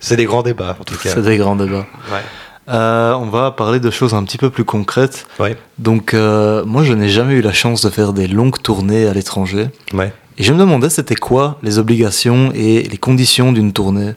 [0.00, 1.10] c'est des grands débats en tout cas.
[1.10, 1.86] C'est des grands débats.
[2.10, 2.22] Ouais.
[2.68, 5.26] Euh, on va parler de choses un petit peu plus concrètes.
[5.40, 5.56] Ouais.
[5.78, 9.12] Donc, euh, moi, je n'ai jamais eu la chance de faire des longues tournées à
[9.12, 9.68] l'étranger.
[9.92, 10.12] Ouais.
[10.38, 14.12] Et je me demandais, c'était quoi les obligations et les conditions d'une tournée?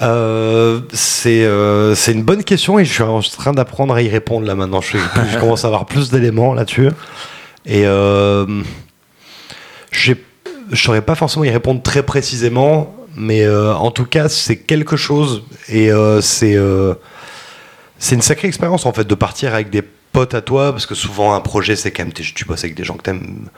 [0.00, 4.08] Euh, c'est euh, c'est une bonne question et je suis en train d'apprendre à y
[4.08, 4.80] répondre là maintenant.
[4.80, 4.96] Je,
[5.30, 6.88] je commence à avoir plus d'éléments là-dessus.
[7.66, 8.46] Et euh,
[9.92, 10.14] je
[10.74, 15.42] saurais pas forcément y répondre très précisément, mais euh, en tout cas, c'est quelque chose
[15.68, 16.94] et euh, c'est euh,
[17.98, 20.94] c'est une sacrée expérience en fait de partir avec des potes à toi, parce que
[20.94, 23.48] souvent un projet c'est quand même tu bosses avec des gens que t'aimes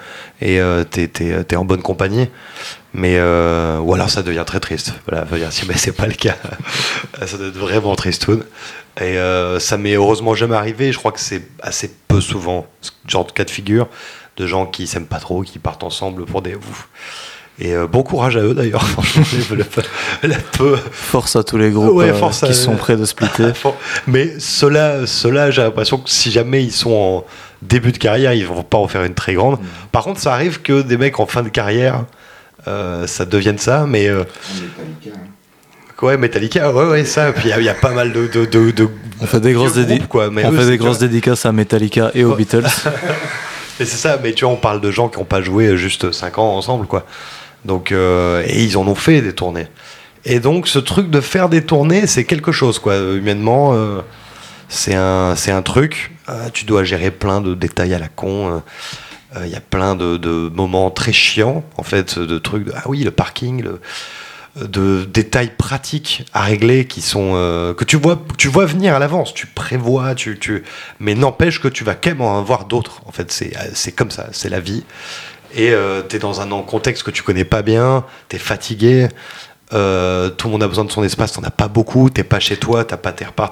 [0.41, 1.11] et t'es
[1.51, 2.29] es, en bonne compagnie.
[2.93, 4.93] Mais ou alors ça devient très triste.
[5.09, 6.37] Voilà, si mais c'est pas le cas,
[7.27, 8.45] ça doit être vraiment tristoun.
[9.01, 9.17] Et
[9.59, 10.93] ça m'est heureusement jamais arrivé.
[10.93, 13.89] Je crois que c'est assez peu souvent ce genre de cas de figure
[14.37, 16.57] de gens qui s'aiment pas trop, qui partent ensemble pour des.
[17.61, 18.85] Et euh, bon courage à eux d'ailleurs,
[20.91, 23.53] Force à tous les groupes euh, qui sont prêts de splitter.
[24.09, 25.07] Mais ceux-là,
[25.51, 27.25] j'ai l'impression que si jamais ils sont en
[27.63, 29.61] début de carrière, ils vont pas en faire une très grande.
[29.61, 29.67] Mm.
[29.93, 32.05] Par contre, ça arrive que des mecs en fin de carrière,
[32.67, 34.09] euh, ça devienne ça, mais.
[34.09, 35.11] Metallica.
[35.11, 35.21] Hein.
[36.03, 37.33] Ouais, Metallica, ouais, ouais, ça.
[37.33, 38.27] Puis il y, a pas mal de.
[38.27, 38.89] de, de,
[39.21, 39.79] on fait des grosses,
[40.09, 42.67] quoi, mais on fait des grosses dédicaces à Metallica et aux Beatles.
[43.79, 46.39] c'est ça, mais tu vois, on parle de gens qui n'ont pas joué juste 5
[46.39, 47.07] ans ensemble, quoi.
[47.65, 49.67] Donc, euh, et ils en ont fait des tournées.
[50.25, 52.97] Et donc, ce truc de faire des tournées, c'est quelque chose, quoi.
[52.97, 54.01] Humainement, euh,
[54.69, 56.12] c'est un, un truc.
[56.29, 58.62] Euh, tu dois gérer plein de détails à la con.
[59.43, 62.67] Il y a plein de, de, moments très chiants, en fait, de trucs.
[62.67, 63.65] De, ah oui, le parking,
[64.57, 67.33] de détails pratiques à régler qui sont
[67.77, 70.62] que tu vois tu vois venir à l'avance tu prévois tu, tu
[71.01, 74.12] mais n'empêche que tu vas quand même en avoir d'autres en fait c'est c'est comme
[74.12, 74.85] ça c'est la vie
[75.55, 79.09] et euh, tu es dans un contexte que tu connais pas bien, tu es fatigué,
[79.73, 82.41] euh, tout le monde a besoin de son espace, t'en as pas beaucoup, t'es pas
[82.41, 83.51] chez toi, t'as pas tes repas,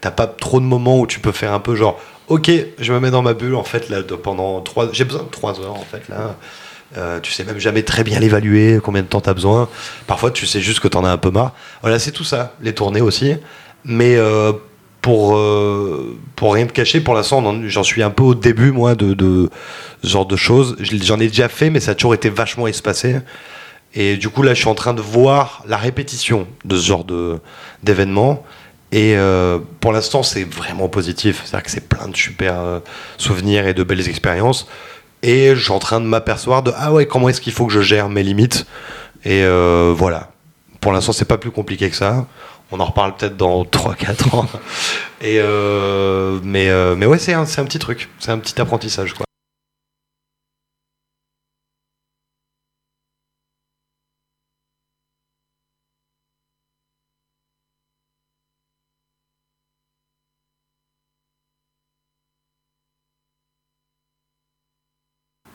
[0.00, 3.00] t'as pas trop de moments où tu peux faire un peu genre, ok, je me
[3.00, 5.84] mets dans ma bulle en fait là pendant trois, j'ai besoin de trois heures en
[5.84, 6.36] fait là.
[6.96, 9.68] Euh, tu sais même jamais très bien l'évaluer, combien de temps tu as besoin.
[10.06, 11.52] Parfois, tu sais juste que tu en as un peu marre.
[11.82, 12.54] Voilà, c'est tout ça.
[12.60, 13.34] Les tournées aussi.
[13.84, 14.16] Mais
[15.04, 18.94] pour, euh, pour rien te cacher, pour l'instant, j'en suis un peu au début, moi,
[18.94, 19.50] de, de
[20.02, 20.76] ce genre de choses.
[20.80, 23.16] J'en ai déjà fait, mais ça a toujours été vachement espacé.
[23.92, 27.04] Et du coup, là, je suis en train de voir la répétition de ce genre
[27.82, 28.46] d'événements.
[28.92, 31.42] Et euh, pour l'instant, c'est vraiment positif.
[31.44, 32.80] C'est-à-dire que c'est plein de super euh,
[33.18, 34.66] souvenirs et de belles expériences.
[35.22, 37.74] Et je suis en train de m'apercevoir de ah ouais, comment est-ce qu'il faut que
[37.74, 38.64] je gère mes limites?
[39.26, 39.44] Et
[39.94, 40.30] voilà.
[40.80, 42.26] Pour l'instant, c'est pas plus compliqué que ça.
[42.74, 44.46] On en reparle peut-être dans 3-4 ans.
[45.20, 48.10] Et euh, mais, euh, mais ouais, c'est un, un, petit truc.
[48.18, 49.14] C'est un petit apprentissage.
[49.14, 49.24] Quoi.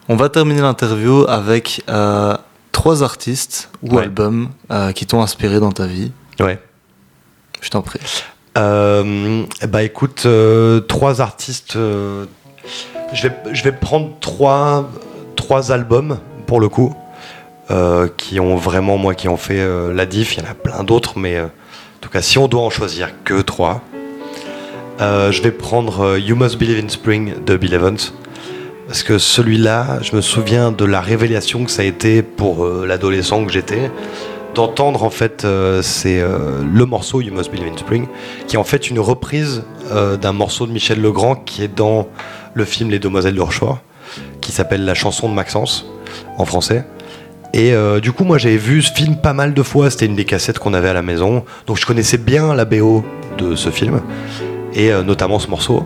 [0.07, 2.37] On va terminer l'interview avec euh,
[2.71, 4.51] trois artistes ou albums
[4.95, 6.13] qui t'ont inspiré dans ta vie.
[6.39, 6.61] Ouais.
[7.61, 7.99] Je t'en prie.
[8.57, 11.75] Euh, bah écoute, euh, trois artistes.
[11.75, 12.25] Euh,
[13.13, 14.89] je, vais, je vais prendre trois,
[15.35, 16.95] trois albums pour le coup,
[18.17, 20.35] qui ont vraiment, moi, qui ont fait la diff.
[20.35, 21.49] Il y en a plein d'autres, mais en
[22.01, 23.81] tout cas, si on doit en choisir que trois,
[24.99, 27.99] je vais prendre You Must Believe in Spring de Bill Evans.
[28.87, 33.45] Parce que celui-là, je me souviens de la révélation que ça a été pour l'adolescent
[33.45, 33.91] que j'étais
[34.59, 38.07] d'entendre en fait euh, c'est euh, le morceau You Must Believe in Spring
[38.45, 42.09] qui est en fait une reprise euh, d'un morceau de Michel Legrand qui est dans
[42.53, 43.79] le film Les Demoiselles de Rochefort
[44.41, 45.85] qui s'appelle La chanson de Maxence
[46.37, 46.83] en français.
[47.53, 49.89] Et du coup moi j'avais vu ce film pas mal de fois.
[49.89, 51.45] C'était une des cassettes qu'on avait à la maison.
[51.67, 53.03] Donc je connaissais bien la BO
[53.37, 54.01] de ce film
[54.73, 55.85] et notamment ce morceau.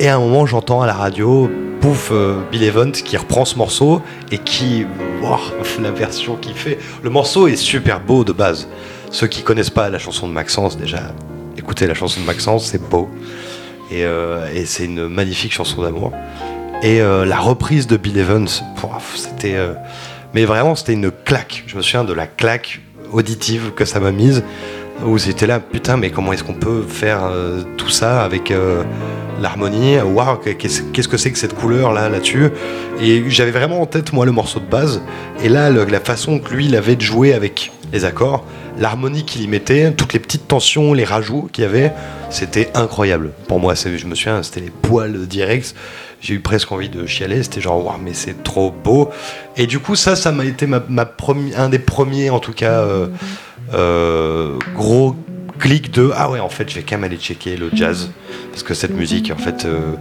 [0.00, 1.50] Et à un moment j'entends à la radio
[1.82, 4.86] pouf, euh, Bill Evans qui reprend ce morceau et qui,
[5.82, 6.78] la version qu'il fait.
[7.02, 8.68] Le morceau est super beau de base.
[9.10, 11.12] Ceux qui connaissent pas la chanson de Maxence, déjà,
[11.58, 13.10] écoutez la chanson de Maxence, c'est beau.
[13.90, 16.12] Et, euh, c'est une magnifique chanson d'amour.
[16.84, 18.48] Et euh, la reprise de Bill Evans,
[19.16, 19.56] c'était.
[20.34, 21.64] mais vraiment, c'était une claque.
[21.66, 22.80] Je me souviens de la claque
[23.12, 24.44] auditive que ça m'a mise
[25.04, 27.20] où c'était là, putain, mais comment est-ce qu'on peut faire
[27.76, 28.52] tout ça avec
[29.40, 32.50] l'harmonie, waouh, qu'est-ce que c'est que cette couleur là là-dessus?
[33.00, 35.02] Et j'avais vraiment en tête moi le morceau de base,
[35.42, 38.44] et là la façon que lui il avait de jouer avec les accords,
[38.78, 41.92] l'harmonie qu'il y mettait, toutes les petites tensions, les rajouts qu'il y avait,
[42.30, 43.32] c'était incroyable.
[43.46, 45.74] Pour moi, je me souviens, c'était les poils directs.
[46.20, 47.42] J'ai eu presque envie de chialer.
[47.42, 49.10] C'était genre, waouh, mais c'est trop beau.
[49.56, 50.66] Et du coup, ça, ça m'a été
[51.56, 53.08] un des premiers, en tout cas, euh, euh,
[54.74, 55.16] gros
[55.62, 58.10] clic de ah ouais en fait je vais quand même aller checker le jazz.
[58.50, 59.94] Parce que cette musique en fait euh,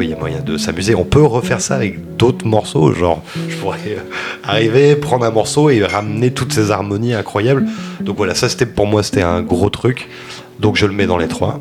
[0.00, 0.94] il y a moyen de s'amuser.
[0.94, 2.92] On peut refaire ça avec d'autres morceaux.
[2.92, 4.00] Genre je pourrais euh,
[4.44, 7.66] arriver prendre un morceau et ramener toutes ces harmonies incroyables.
[8.00, 10.08] Donc voilà ça c'était pour moi c'était un gros truc.
[10.60, 11.60] Donc je le mets dans les trois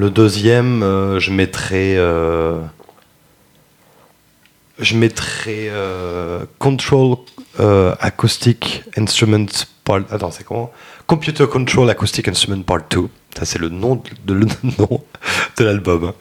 [0.00, 1.94] Le deuxième, euh, je mettrais.
[1.98, 2.58] euh,
[4.78, 4.96] je
[5.46, 7.16] euh, Control
[8.00, 9.44] Acoustic Instrument
[9.84, 10.04] Part.
[10.10, 10.72] Attends, c'est comment?
[11.06, 13.10] Computer Control Acoustic Instrument Part 2.
[13.36, 14.40] Ça, c'est le nom de,
[15.58, 16.04] l'album.
[16.04, 16.14] hein.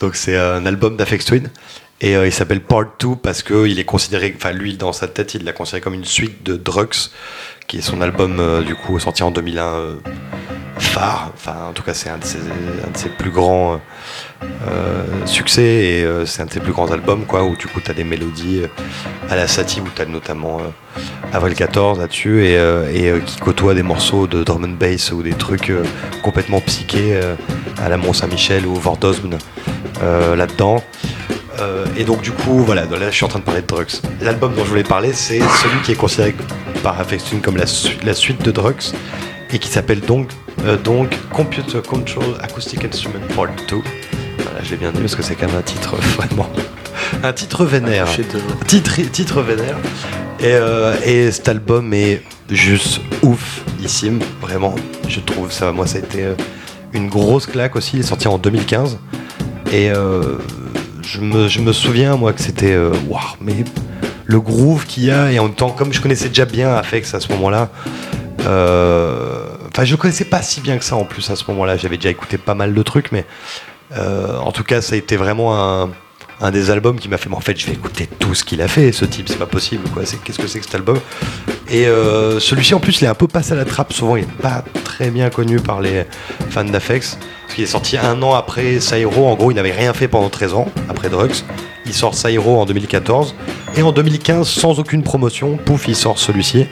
[0.00, 1.50] Donc, c'est un album d'Afex Twin.
[2.00, 4.34] Et il s'appelle Part 2 parce qu'il est considéré.
[4.36, 7.10] Enfin, lui, dans sa tête, il l'a considéré comme une suite de Drugs,
[7.68, 10.00] qui est son album, du coup, sorti en 2001.
[10.80, 13.76] Phare, enfin en tout cas c'est un, de ses- plus grands euh,
[14.70, 17.80] euh, succès et euh, c'est un de ses plus grands albums quoi où du coup
[17.80, 18.62] tu des mélodies
[19.28, 20.60] à la Satie où tu as notamment
[21.32, 22.58] Avril 14 là-dessus et,
[23.26, 25.72] qui côtoie des morceaux de drum and bass ou des trucs
[26.22, 27.20] complètement psychés
[27.82, 29.38] à la Mont Saint-Michel ou Vordosm
[30.02, 30.82] euh, là-dedans.
[31.98, 34.00] Et donc du coup voilà là je suis en train de parler de Drugs.
[34.22, 36.34] L'album dont je voulais parler c'est celui qui est considéré
[36.82, 37.66] par Twin comme la,
[38.02, 38.94] la suite de Drugs
[39.52, 40.28] et qui s'appelle donc,
[40.64, 43.76] euh, donc Computer Control Acoustic Instrument Part 2.
[44.38, 46.48] Voilà, je l'ai bien dit parce que c'est quand même un titre vraiment.
[47.24, 48.06] Un titre vénère.
[48.66, 49.76] Titre, titre vénère.
[50.38, 54.74] Et, euh, et cet album est juste oufissime, vraiment.
[55.08, 56.34] Je trouve ça, moi, ça a été euh,
[56.92, 57.96] une grosse claque aussi.
[57.96, 58.98] Il est sorti en 2015.
[59.72, 60.38] Et euh,
[61.02, 62.72] je, me, je me souviens, moi, que c'était.
[62.72, 63.64] euh, Waouh, mais
[64.24, 67.12] le groove qu'il y a, et en même temps, comme je connaissais déjà bien Afex
[67.14, 71.36] à ce moment-là, euh, Enfin, je connaissais pas si bien que ça en plus à
[71.36, 71.76] ce moment-là.
[71.76, 73.24] J'avais déjà écouté pas mal de trucs, mais
[73.96, 75.88] euh, en tout cas, ça a été vraiment
[76.40, 77.28] un, des albums qui m'a fait.
[77.28, 79.28] Mais en fait, je vais écouter tout ce qu'il a fait, ce type.
[79.28, 80.02] C'est pas possible, quoi.
[80.24, 80.98] Qu'est-ce que c'est que cet album?
[81.68, 83.92] Et euh, celui-ci, en plus, il est un peu passé à la trappe.
[83.92, 86.04] Souvent, il est pas très bien connu par les
[86.50, 87.18] fans d'Afex.
[87.42, 89.26] Parce qu'il est sorti un an après Sairo.
[89.26, 91.44] En gros, il n'avait rien fait pendant 13 ans, après Drugs.
[91.86, 93.34] Il sort Sairo en 2014.
[93.76, 96.66] Et en 2015, sans aucune promotion, pouf, il sort celui-ci.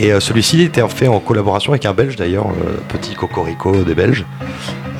[0.00, 3.94] Et euh, celui-ci était fait en collaboration avec un Belge d'ailleurs, euh, petit cocorico des
[3.94, 4.24] Belges.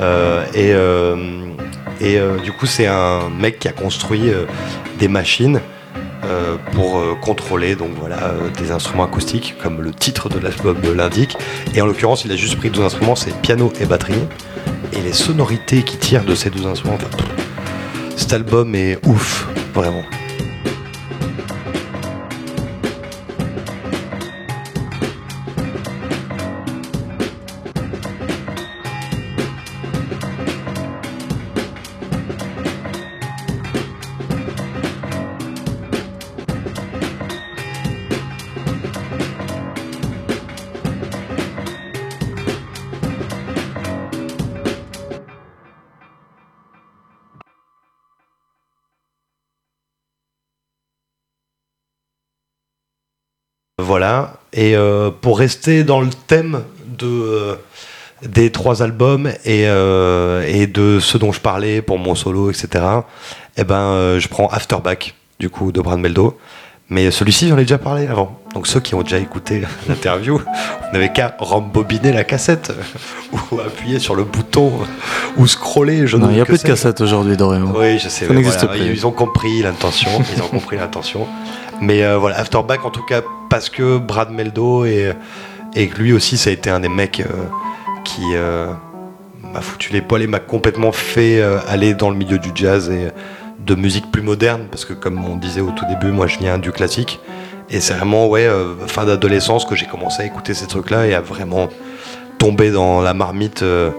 [0.01, 0.73] Euh, et
[2.01, 4.33] et du coup, c'est un mec qui a construit
[4.99, 5.61] des machines
[6.73, 11.37] pour contrôler donc voilà des instruments acoustiques, comme le titre de l'album l'indique.
[11.77, 14.25] Et en l'occurrence, il a juste pris deux instruments, c'est piano et batterie.
[14.95, 17.25] Et les sonorités qui tirent de ces deux instruments, enfin,
[18.17, 20.03] cet album est ouf, vraiment.
[53.83, 54.35] Voilà.
[54.53, 56.63] Et euh, pour rester dans le thème
[57.03, 57.57] euh,
[58.23, 62.85] des trois albums et, euh, et de ce dont je parlais pour mon solo, etc.,
[63.57, 66.39] eh ben, je prends Afterback, du coup, de Brad Meldo.
[66.93, 68.39] Mais celui-ci, j'en ai déjà parlé avant.
[68.53, 70.43] Donc ceux qui ont déjà écouté l'interview,
[70.87, 72.71] on n'avait qu'à rembobiner la cassette
[73.33, 74.71] ou appuyer sur le bouton
[75.39, 76.07] ou scroller.
[76.07, 77.73] Je Non, il n'y a plus de cassette aujourd'hui, Dorian.
[77.75, 78.27] Oui, je sais.
[78.27, 78.93] Ça n'existe voilà, plus.
[78.93, 80.11] Ils ont compris l'intention.
[80.37, 81.27] Ils ont compris l'intention.
[81.81, 85.13] Mais euh, voilà, Afterback en tout cas parce que Brad Meldo et,
[85.75, 87.25] et lui aussi ça a été un des mecs euh,
[88.05, 88.67] qui euh,
[89.51, 93.09] m'a foutu les poils et m'a complètement fait aller dans le milieu du jazz et
[93.65, 96.59] de musique plus moderne parce que comme on disait au tout début, moi je viens
[96.59, 97.21] du classique
[97.71, 101.15] et c'est vraiment ouais euh, fin d'adolescence que j'ai commencé à écouter ces trucs-là et
[101.15, 101.69] à vraiment
[102.39, 103.91] tomber dans la marmite euh,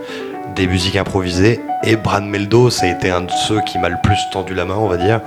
[0.55, 1.59] des musiques improvisées.
[1.83, 4.65] Et Brad Meldo, ça a été un de ceux qui m'a le plus tendu la
[4.65, 5.21] main, on va dire,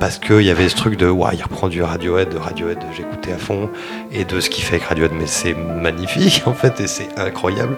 [0.00, 3.32] parce qu'il y avait ce truc de, ouais, il reprend du Radiohead, de Radiohead, j'écoutais
[3.32, 3.70] à fond,
[4.10, 7.76] et de ce qu'il fait avec Radiohead, mais c'est magnifique en fait, et c'est incroyable.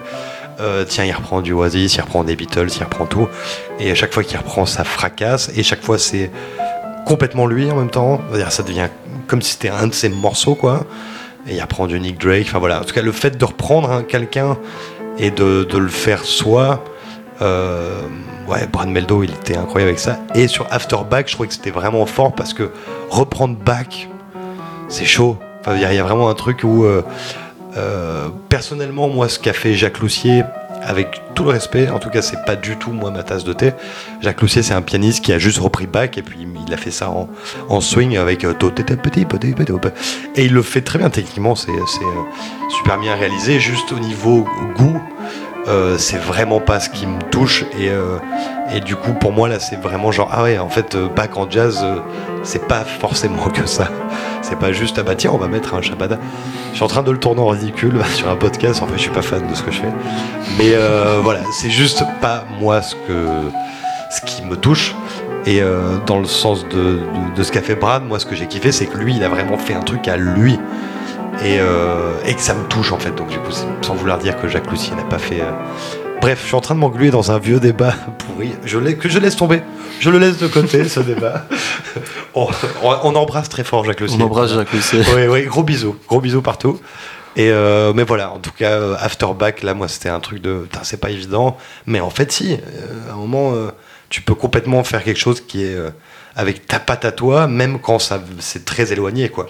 [0.59, 3.27] Euh, tiens, il reprend du Oasis, il reprend des Beatles, il reprend tout,
[3.79, 6.31] et à chaque fois qu'il reprend, ça fracasse, et chaque fois c'est
[7.05, 8.21] complètement lui en même temps.
[8.49, 8.87] Ça devient
[9.27, 10.85] comme si c'était un de ses morceaux, quoi.
[11.47, 12.45] Et il reprend du Nick Drake.
[12.47, 12.81] Enfin voilà.
[12.81, 14.57] En tout cas, le fait de reprendre hein, quelqu'un
[15.19, 16.83] et de, le faire soi.
[17.41, 18.01] euh,
[18.47, 20.17] ouais, Brad Meldo, il était incroyable avec ça.
[20.35, 22.71] Et sur Afterback, je trouvais que c'était vraiment fort parce que
[23.09, 24.09] reprendre Back,
[24.89, 25.37] c'est chaud.
[25.61, 27.03] Enfin, il y, a- il y a vraiment un truc où euh,
[27.77, 30.43] Euh, personnellement, moi, ce qu'a fait Jacques Loussier,
[30.81, 33.53] avec tout le respect, en tout cas, c'est pas du tout moi ma tasse de
[33.53, 33.71] thé.
[34.21, 36.91] Jacques Loussier, c'est un pianiste qui a juste repris Bach et puis il a fait
[36.91, 39.53] ça en, swing avec euh, petit, petit,
[40.35, 41.55] et il le fait très bien techniquement.
[41.55, 43.59] C'est c'est, euh, super bien réalisé.
[43.59, 44.47] Juste au niveau
[44.77, 45.01] goût,
[45.67, 48.19] euh, c'est vraiment pas ce qui me touche et, euh,
[48.73, 51.31] et du coup pour moi là c'est vraiment genre ah ouais en fait euh, Bach
[51.35, 51.85] en jazz
[52.43, 53.89] c'est pas forcément que ça.
[54.41, 56.17] C'est pas juste ah bah tiens on va mettre un shabada.
[56.71, 58.81] Je suis en train de le tourner en ridicule sur un podcast.
[58.81, 59.93] En fait je suis pas fan de ce que je fais.
[60.57, 60.73] Mais
[61.21, 64.95] voilà c'est juste pas moi ce que qui me touche.
[65.45, 65.61] Et
[66.05, 68.97] dans le sens de ce qu'a fait Brad moi ce que j'ai kiffé c'est que
[68.97, 70.57] lui il a vraiment fait un truc à lui
[71.43, 73.11] et, euh, et que ça me touche en fait.
[73.15, 75.41] Donc du coup, sans vouloir dire que Jacques Lussier n'a pas fait.
[75.41, 75.51] euh,
[76.21, 78.51] Bref, je suis en train de m'engluer dans un vieux débat pourri.
[78.65, 79.61] Je que je laisse tomber.
[79.99, 81.45] Je le laisse de côté ce débat.
[82.35, 82.47] on,
[82.83, 84.17] on- on embrasse très fort Jacques Lussier.
[84.21, 85.01] On embrasse Jacques Lussier.
[85.15, 86.79] Oui, oui, gros bisous, gros bisous partout.
[87.35, 90.41] Et euh, mais voilà, en tout cas, euh, After Back, là, moi, c'était un truc
[90.41, 91.55] de, c'est pas évident.
[91.85, 93.67] Mais en fait, si, euh, à un moment, euh,
[94.09, 95.91] tu peux complètement faire quelque chose qui est euh,
[96.35, 99.47] avec ta patte à toi, même quand ça, c'est très éloigné, quoi.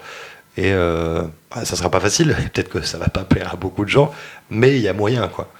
[0.57, 2.35] Et euh, bah, ça sera pas facile.
[2.53, 4.11] Peut-être que ça va pas plaire à beaucoup de gens,
[4.49, 5.51] mais il y a moyen, quoi.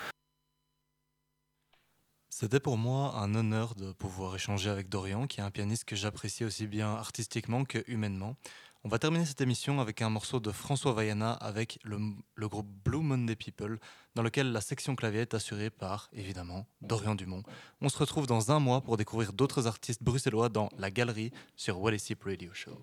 [2.29, 5.95] C'était pour moi un honneur de pouvoir échanger avec Dorian, qui est un pianiste que
[5.95, 8.35] j'apprécie aussi bien artistiquement que humainement.
[8.83, 13.01] On va terminer cette émission avec un morceau de François Vaiana avec le, groupe Blue
[13.01, 13.79] Monday People,
[14.15, 17.43] dans lequel la section clavier est assurée par, évidemment, Dorian Dumont.
[17.81, 21.81] On se retrouve dans un mois pour découvrir d'autres artistes bruxellois dans La Galerie sur
[21.81, 22.79] Wallisip Radio Show.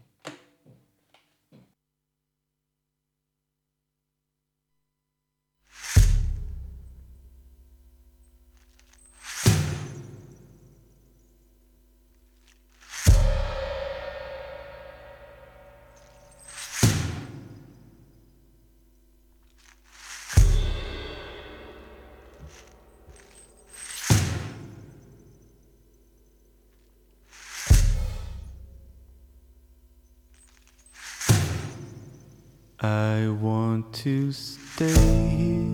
[32.84, 35.64] I want to stay here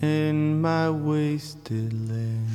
[0.00, 2.46] in my wasted land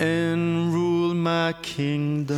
[0.00, 2.36] and rule my kingdom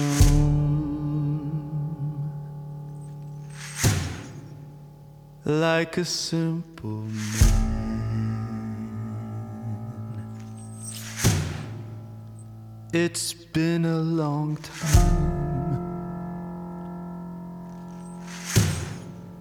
[5.45, 7.66] like a simple man.
[12.99, 15.77] It's been a long time.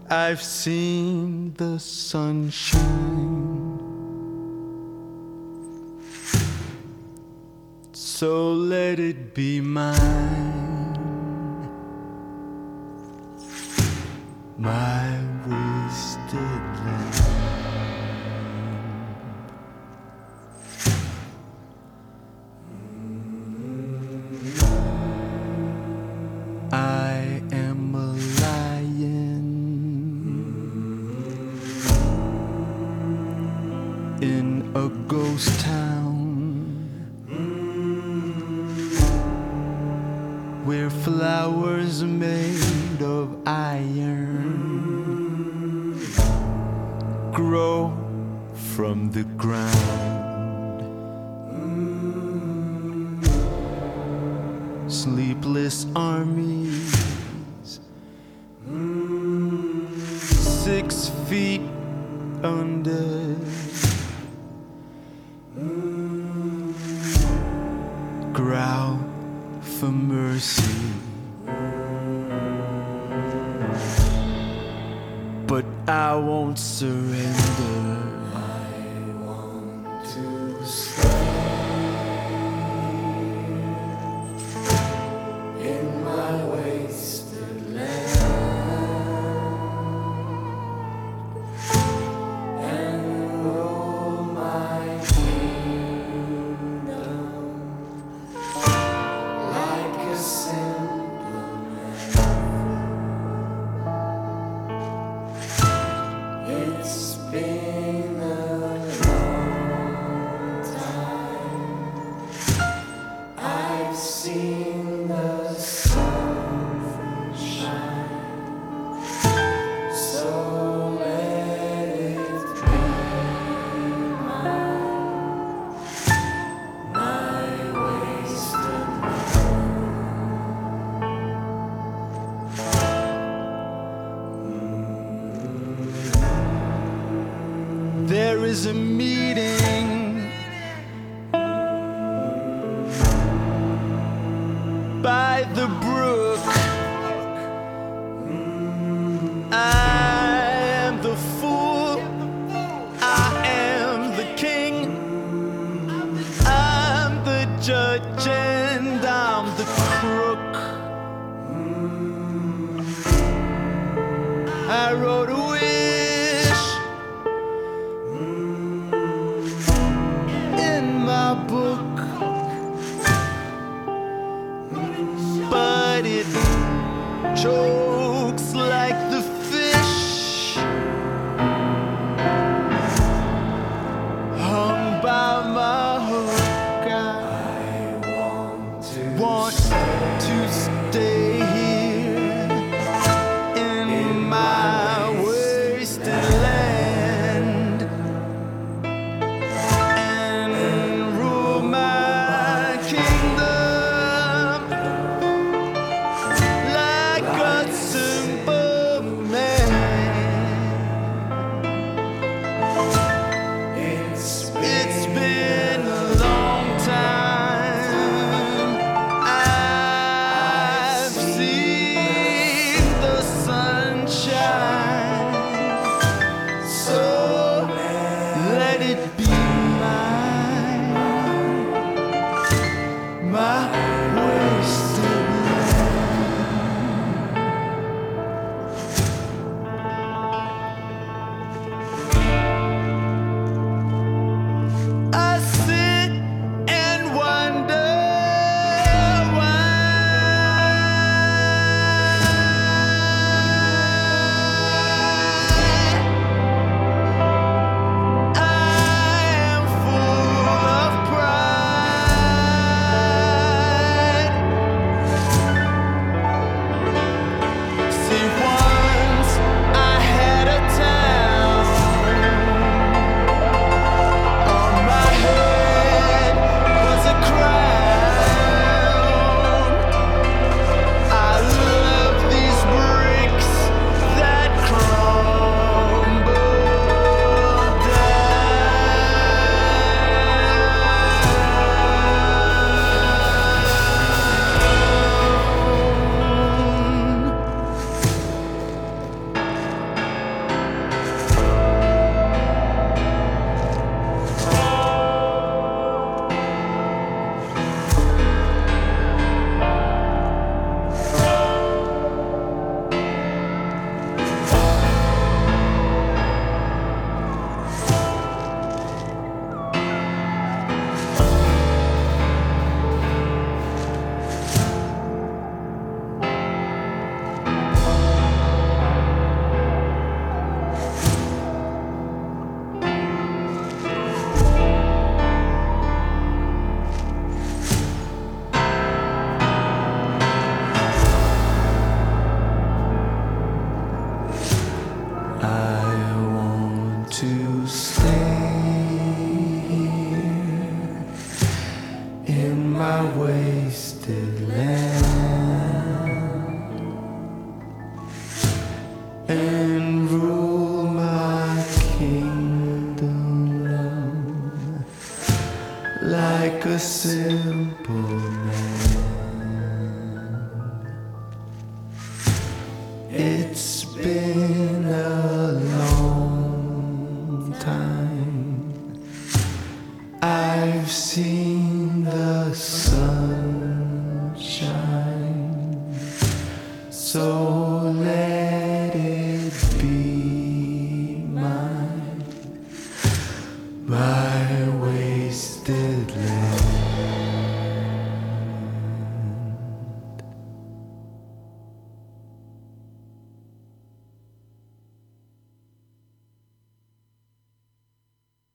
[0.10, 2.84] I've seen the sunshine.
[7.94, 9.96] So let it be mine.
[14.58, 15.35] My